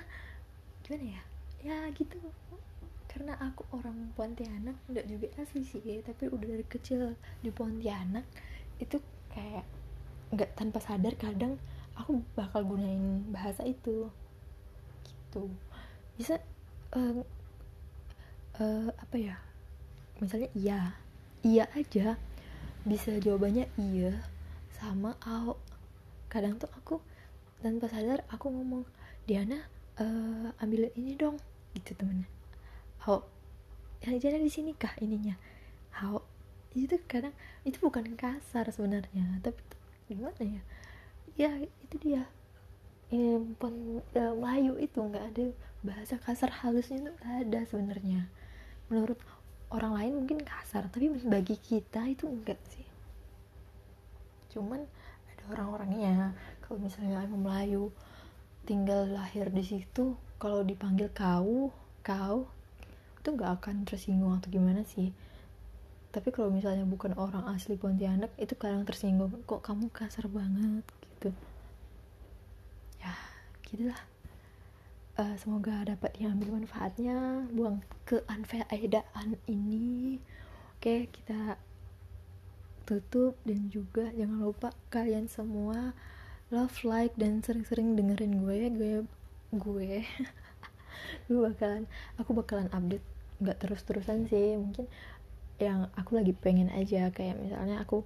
gimana 0.83 1.19
ya? 1.19 1.21
Ya 1.63 1.77
gitu 1.95 2.19
karena 3.13 3.37
aku 3.37 3.61
orang 3.77 4.09
Pontianak 4.17 4.73
nggak 4.89 5.05
juga 5.05 5.29
asli 5.37 5.61
sih 5.61 6.01
tapi 6.01 6.33
udah 6.33 6.49
dari 6.57 6.65
kecil 6.65 7.13
di 7.45 7.53
Pontianak 7.53 8.25
itu 8.81 8.97
kayak 9.29 9.69
nggak 10.33 10.57
tanpa 10.57 10.81
sadar 10.81 11.13
kadang 11.21 11.61
aku 11.93 12.25
bakal 12.33 12.65
gunain 12.65 13.21
bahasa 13.29 13.61
itu. 13.69 14.09
Gitu. 15.05 15.45
Bisa 16.17 16.41
uh, 16.97 17.21
uh, 18.57 18.89
apa 18.97 19.15
ya? 19.21 19.37
Misalnya 20.17 20.49
iya. 20.57 20.81
Iya 21.45 21.69
aja. 21.77 22.17
Bisa 22.81 23.13
jawabannya 23.21 23.69
iya 23.77 24.25
sama 24.73 25.13
ao 25.21 25.61
kadang 26.33 26.57
tuh 26.57 26.67
aku 26.73 26.97
tanpa 27.61 27.85
sadar 27.93 28.25
aku 28.33 28.49
ngomong 28.49 28.89
Diana 29.29 29.61
uh, 30.01 30.49
ambilin 30.57 30.89
ini 30.97 31.13
dong. 31.13 31.37
Gitu 31.77 31.93
temennya 31.93 32.32
how 33.03 33.23
yang 34.03 34.19
jadi 34.19 34.39
di 34.39 34.51
sini 34.51 34.71
kah 34.75 34.95
ininya? 34.99 35.35
How 35.95 36.23
itu 36.75 36.95
kadang 37.05 37.35
itu 37.67 37.77
bukan 37.83 38.15
kasar 38.17 38.67
sebenarnya 38.71 39.43
tapi 39.43 39.59
gimana 40.07 40.39
ya? 40.39 40.61
Ya 41.35 41.51
itu 41.83 41.95
dia. 41.99 42.23
Eh, 43.13 43.37
pen, 43.59 44.01
eh, 44.15 44.33
Melayu 44.33 44.79
itu 44.79 44.97
nggak 44.99 45.25
ada 45.35 45.45
bahasa 45.83 46.15
kasar 46.15 46.49
halusnya 46.63 47.03
itu 47.03 47.11
nggak 47.11 47.35
ada 47.47 47.59
sebenarnya. 47.67 48.21
Menurut 48.87 49.19
orang 49.73 49.93
lain 49.99 50.13
mungkin 50.23 50.39
kasar 50.43 50.87
tapi 50.87 51.11
bagi 51.27 51.59
kita 51.59 52.07
itu 52.07 52.27
enggak 52.27 52.59
sih. 52.71 52.87
Cuman 54.55 54.83
ada 55.31 55.43
orang-orangnya 55.51 56.31
kalau 56.63 56.79
misalnya 56.79 57.23
emang 57.23 57.43
Melayu 57.43 57.91
tinggal 58.63 59.11
lahir 59.11 59.51
di 59.51 59.63
situ 59.65 60.15
kalau 60.39 60.63
dipanggil 60.63 61.11
kau 61.11 61.73
kau 61.99 62.47
itu 63.23 63.31
nggak 63.31 63.63
akan 63.63 63.87
tersinggung 63.87 64.35
atau 64.35 64.51
gimana 64.51 64.83
sih? 64.83 65.15
Tapi 66.11 66.29
kalau 66.35 66.51
misalnya 66.51 66.83
bukan 66.83 67.15
orang 67.15 67.47
asli 67.55 67.79
Pontianak 67.79 68.35
itu 68.35 68.51
kadang 68.59 68.83
tersinggung. 68.83 69.31
Kok 69.47 69.63
kamu 69.63 69.87
kasar 69.95 70.27
banget 70.27 70.83
gitu. 70.83 71.31
Ya 72.99 73.15
gitulah. 73.63 74.01
Uh, 75.15 75.39
semoga 75.39 75.87
dapat 75.87 76.11
diambil 76.19 76.59
manfaatnya 76.59 77.47
buang 77.55 77.79
keanfaedaan 78.03 79.39
ini. 79.47 80.19
Oke 80.75 81.07
kita 81.15 81.55
tutup 82.83 83.39
dan 83.47 83.71
juga 83.71 84.11
jangan 84.11 84.43
lupa 84.43 84.75
kalian 84.91 85.31
semua 85.31 85.95
love 86.51 86.83
like 86.83 87.15
dan 87.15 87.39
sering-sering 87.39 87.95
dengerin 87.95 88.43
gue 88.43 88.59
gue 88.67 88.93
gue 89.55 90.03
gue 91.29 91.39
bakalan 91.39 91.85
aku 92.19 92.31
bakalan 92.35 92.67
update 92.73 93.05
nggak 93.39 93.57
terus-terusan 93.59 94.29
sih. 94.29 94.55
Mungkin 94.55 94.87
yang 95.61 95.87
aku 95.93 96.17
lagi 96.17 96.33
pengen 96.33 96.73
aja 96.73 97.13
kayak 97.13 97.39
misalnya 97.39 97.81
aku 97.81 98.03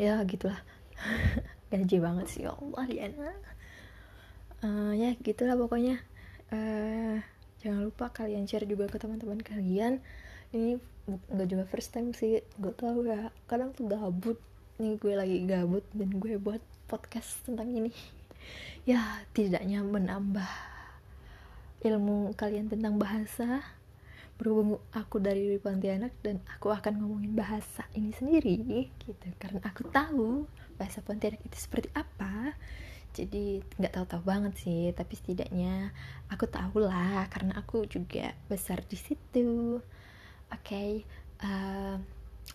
ya 0.00 0.22
gitulah. 0.26 0.58
Gaji 1.70 1.96
banget 2.00 2.26
sih 2.32 2.48
ya 2.48 2.56
Allah 2.56 2.84
Liana 2.88 3.32
uh, 4.62 4.92
ya 4.94 5.14
gitulah 5.20 5.54
pokoknya. 5.54 6.02
Uh, 6.48 7.20
jangan 7.60 7.84
lupa 7.84 8.10
kalian 8.10 8.48
share 8.48 8.64
juga 8.64 8.88
ke 8.88 8.98
teman-teman 8.98 9.38
kalian. 9.42 10.00
Ini 10.54 10.80
nggak 11.08 11.48
juga 11.48 11.64
first 11.68 11.92
time 11.92 12.12
sih 12.16 12.40
gak 12.58 12.80
tau 12.80 13.04
ya. 13.04 13.30
Kadang 13.46 13.74
tuh 13.74 13.86
gabut. 13.86 14.38
Nih 14.78 14.94
gue 14.98 15.14
lagi 15.14 15.44
gabut 15.44 15.84
dan 15.94 16.10
gue 16.16 16.38
buat 16.38 16.62
podcast 16.90 17.44
tentang 17.46 17.70
ini. 17.74 17.92
Ya 18.88 19.20
tidaknya 19.36 19.84
menambah 19.84 20.48
ilmu 21.82 22.34
kalian 22.34 22.70
tentang 22.70 22.98
bahasa. 22.98 23.62
Berhubung 24.38 24.78
aku 24.94 25.18
dari 25.18 25.58
Pontianak 25.58 26.14
dan 26.22 26.38
aku 26.46 26.70
akan 26.70 27.02
ngomongin 27.02 27.34
bahasa 27.34 27.82
ini 27.98 28.14
sendiri 28.14 28.86
gitu. 29.02 29.26
Karena 29.38 29.58
aku 29.66 29.82
tahu 29.90 30.46
bahasa 30.78 31.02
Pontianak 31.02 31.42
itu 31.42 31.58
seperti 31.58 31.90
apa. 31.94 32.54
Jadi 33.10 33.58
nggak 33.82 33.98
tahu-tahu 33.98 34.22
banget 34.22 34.54
sih 34.62 34.94
tapi 34.94 35.18
setidaknya 35.18 35.90
aku 36.30 36.46
tahu 36.46 36.86
lah 36.86 37.26
karena 37.34 37.58
aku 37.58 37.82
juga 37.90 38.30
besar 38.46 38.86
di 38.86 38.94
situ. 38.94 39.82
Oke 40.48 40.62
okay, 40.62 40.90
uh, 41.42 41.98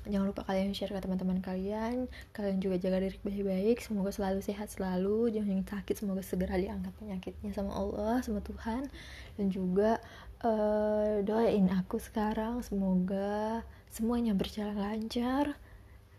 jangan 0.10 0.30
lupa 0.34 0.42
kalian 0.48 0.74
share 0.74 0.92
ke 0.92 1.00
teman-teman 1.00 1.40
kalian. 1.40 2.10
Kalian 2.34 2.58
juga 2.60 2.82
jaga 2.82 3.04
diri 3.04 3.18
baik-baik. 3.22 3.78
Semoga 3.80 4.10
selalu 4.10 4.40
sehat 4.42 4.74
selalu. 4.74 5.30
Jangan 5.34 5.64
sakit 5.64 5.96
semoga 5.96 6.22
segera 6.26 6.58
diangkat 6.58 6.94
penyakitnya 6.98 7.52
sama 7.54 7.72
Allah 7.78 8.20
sama 8.26 8.42
Tuhan. 8.42 8.90
Dan 9.38 9.54
juga 9.54 10.02
uh, 10.42 11.22
doain 11.22 11.70
aku 11.70 12.02
sekarang. 12.02 12.66
Semoga 12.66 13.62
semuanya 13.94 14.34
berjalan 14.34 14.80
lancar. 14.80 15.56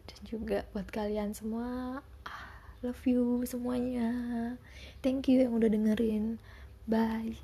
Dan 0.04 0.20
juga 0.22 0.68
buat 0.76 0.86
kalian 0.92 1.32
semua 1.32 2.00
ah, 2.28 2.44
love 2.84 3.02
you 3.08 3.42
semuanya. 3.48 4.10
Thank 5.02 5.26
you 5.26 5.42
yang 5.42 5.56
udah 5.56 5.72
dengerin. 5.72 6.38
Bye 6.84 7.40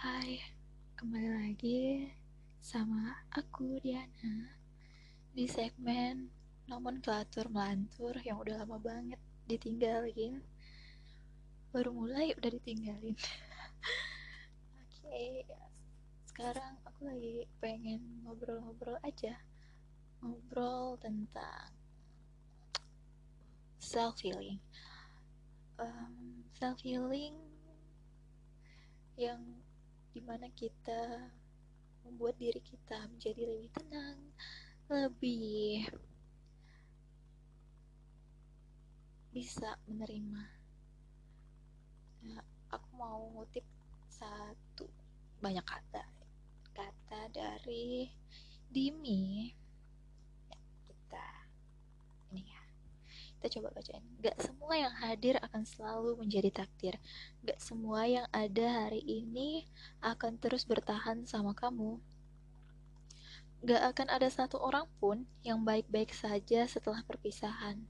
Hai, 0.00 0.40
kembali 1.00 1.32
lagi 1.32 2.12
sama 2.60 3.24
aku 3.32 3.80
Diana 3.80 4.52
di 5.32 5.48
segmen 5.48 6.28
nomenklatur 6.68 7.48
melantur 7.48 8.12
yang 8.20 8.36
udah 8.36 8.60
lama 8.60 8.76
banget 8.76 9.16
ditinggalin. 9.48 10.44
Baru 11.72 11.96
mulai 11.96 12.36
udah 12.36 12.52
ditinggalin. 12.52 13.16
Oke 14.76 15.00
okay, 15.00 15.48
sekarang 16.28 16.76
aku 16.84 17.08
lagi 17.08 17.48
pengen 17.64 18.20
ngobrol-ngobrol 18.20 19.00
aja. 19.00 19.40
Ngobrol 20.20 21.00
tentang 21.00 21.72
self 23.80 24.20
healing 24.20 24.60
um, 25.80 26.44
self 26.60 26.76
healing 26.84 27.40
yang 29.16 29.40
di 30.10 30.20
mana 30.22 30.50
kita 30.50 31.30
membuat 32.02 32.34
diri 32.40 32.58
kita 32.58 33.06
menjadi 33.06 33.42
lebih 33.46 33.70
tenang 33.70 34.18
lebih 34.90 35.86
bisa 39.30 39.78
menerima. 39.86 40.42
Ya, 42.26 42.42
aku 42.74 42.88
mau 42.98 43.30
ngutip 43.38 43.62
satu 44.10 44.90
banyak 45.38 45.62
kata 45.64 46.04
kata 46.74 47.20
dari 47.32 48.10
Dimi 48.70 49.50
ya, 50.46 50.58
kita 50.86 51.26
ini 52.30 52.42
ya 52.46 52.62
kita 53.40 53.56
coba 53.56 53.72
bacain. 53.72 54.04
Gak 54.20 54.36
semua 54.36 54.76
yang 54.76 54.92
hadir 55.00 55.40
akan 55.40 55.64
selalu 55.64 56.20
menjadi 56.20 56.52
takdir. 56.52 57.00
Gak 57.40 57.56
semua 57.56 58.04
yang 58.04 58.28
ada 58.36 58.84
hari 58.84 59.00
ini 59.00 59.64
akan 60.04 60.36
terus 60.36 60.68
bertahan 60.68 61.24
sama 61.24 61.56
kamu. 61.56 61.96
Gak 63.64 63.96
akan 63.96 64.12
ada 64.12 64.28
satu 64.28 64.60
orang 64.60 64.84
pun 65.00 65.24
yang 65.40 65.64
baik-baik 65.64 66.12
saja 66.12 66.68
setelah 66.68 67.00
perpisahan, 67.00 67.80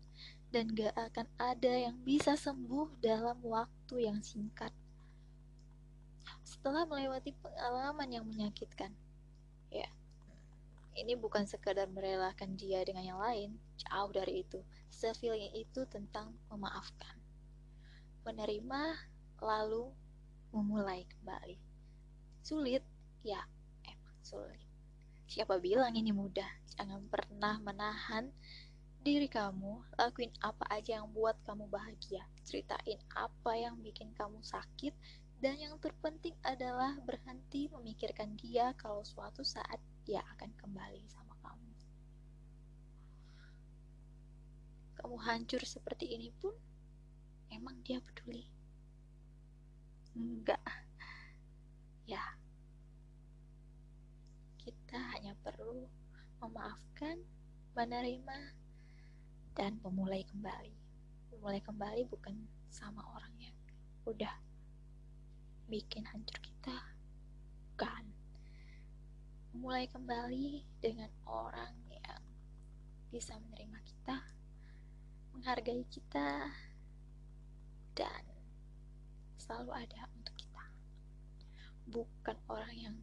dan 0.55 0.71
gak 0.71 0.95
akan 0.95 1.27
ada 1.35 1.91
yang 1.91 1.99
bisa 2.07 2.39
sembuh 2.39 3.03
dalam 3.03 3.43
waktu 3.43 4.07
yang 4.07 4.23
singkat. 4.23 4.71
Setelah 6.47 6.87
melewati 6.87 7.35
pengalaman 7.43 8.07
yang 8.07 8.23
menyakitkan, 8.23 8.95
ya, 8.95 9.10
ini 10.97 11.15
bukan 11.15 11.47
sekadar 11.47 11.87
merelakan 11.91 12.59
dia 12.59 12.83
dengan 12.83 13.05
yang 13.07 13.21
lain, 13.21 13.59
jauh 13.79 14.11
dari 14.11 14.43
itu. 14.43 14.61
Self-healing 14.91 15.55
itu 15.55 15.87
tentang 15.87 16.35
memaafkan, 16.51 17.17
menerima, 18.27 18.83
lalu 19.41 19.89
memulai 20.51 21.07
kembali. 21.07 21.57
Sulit, 22.43 22.83
ya, 23.23 23.41
emang 23.87 24.19
sulit 24.27 24.71
Siapa 25.31 25.63
bilang 25.63 25.95
ini 25.95 26.11
mudah? 26.11 26.51
Jangan 26.75 27.07
pernah 27.07 27.55
menahan 27.63 28.35
diri 28.99 29.31
kamu. 29.31 29.95
Lakuin 29.95 30.35
apa 30.43 30.67
aja 30.75 30.99
yang 30.99 31.07
buat 31.15 31.39
kamu 31.47 31.71
bahagia. 31.71 32.27
Ceritain 32.43 32.99
apa 33.15 33.55
yang 33.55 33.79
bikin 33.79 34.11
kamu 34.19 34.43
sakit. 34.43 34.91
Dan 35.39 35.55
yang 35.63 35.79
terpenting 35.79 36.35
adalah 36.43 36.99
berhenti 37.07 37.71
memikirkan 37.71 38.35
dia 38.43 38.75
kalau 38.75 39.07
suatu 39.07 39.47
saat 39.47 39.79
dia 40.11 40.27
akan 40.35 40.51
kembali 40.59 41.07
sama 41.07 41.39
kamu. 41.39 41.71
Kamu 44.99 45.17
hancur 45.23 45.63
seperti 45.63 46.19
ini 46.19 46.35
pun, 46.35 46.51
emang 47.55 47.79
dia 47.87 48.03
peduli? 48.03 48.43
Enggak. 50.19 50.59
Ya, 52.11 52.27
kita 54.59 54.99
hanya 55.15 55.39
perlu 55.47 55.87
memaafkan, 56.43 57.23
menerima, 57.79 58.51
dan 59.55 59.79
memulai 59.79 60.27
kembali. 60.27 60.75
Memulai 61.31 61.63
kembali 61.63 62.03
bukan 62.11 62.35
sama 62.67 63.07
orang 63.15 63.31
yang 63.39 63.55
udah 64.11 64.35
bikin 65.71 66.03
hancur 66.03 66.43
kita, 66.43 66.99
bukan. 67.71 68.10
Memulai 69.51 69.91
kembali 69.91 70.63
dengan 70.79 71.11
orang 71.27 71.75
yang 71.91 72.23
bisa 73.11 73.35
menerima 73.35 73.83
kita, 73.83 74.23
menghargai 75.35 75.83
kita, 75.91 76.55
dan 77.99 78.23
selalu 79.35 79.75
ada 79.75 80.07
untuk 80.15 80.35
kita. 80.39 80.65
Bukan 81.91 82.39
orang 82.47 82.75
yang 82.79 82.97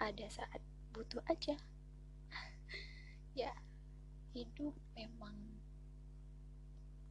ada 0.00 0.26
saat 0.32 0.64
butuh 0.96 1.20
aja. 1.28 1.60
Ya 3.34 3.50
hidup 4.30 4.78
memang 4.94 5.34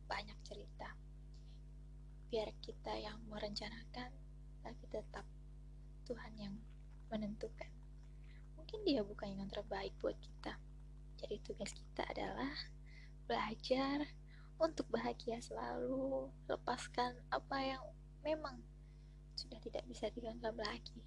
banyak 0.07 0.39
cerita. 0.47 0.95
Biar 2.31 2.49
kita 2.63 2.95
yang 2.95 3.19
merencanakan 3.27 4.09
tapi 4.63 4.83
tetap 4.87 5.27
Tuhan 6.07 6.33
yang 6.39 6.55
menentukan 7.11 7.72
mungkin 8.73 8.89
dia 8.89 9.05
bukan 9.05 9.37
yang 9.37 9.45
terbaik 9.53 9.93
buat 10.01 10.17
kita. 10.17 10.57
Jadi 11.21 11.37
tugas 11.45 11.77
kita 11.77 12.09
adalah 12.09 12.49
belajar 13.29 14.09
untuk 14.57 14.89
bahagia 14.89 15.37
selalu 15.45 16.33
lepaskan 16.49 17.13
apa 17.29 17.53
yang 17.61 17.85
memang 18.25 18.65
sudah 19.37 19.61
tidak 19.61 19.85
bisa 19.85 20.09
digenggam 20.09 20.57
lagi. 20.57 21.05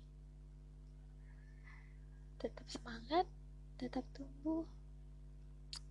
Tetap 2.38 2.70
semangat 2.70 3.26
tetap 3.82 4.06
tumbuh 4.14 4.62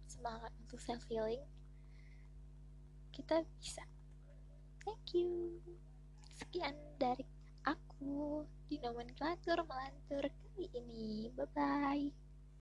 semangat 0.07 0.55
untuk 0.63 0.79
self 0.79 1.03
healing 1.11 1.43
kita 3.11 3.43
bisa. 3.59 3.83
Thank 4.79 5.11
you. 5.11 5.59
Sekian 6.39 6.79
dari 6.95 7.27
aku 7.67 8.47
di 8.71 8.79
nomenklatur 8.79 9.59
melantur 9.67 10.31
ini. 10.59 11.31
Bye 11.37 11.47
bye 11.55 12.24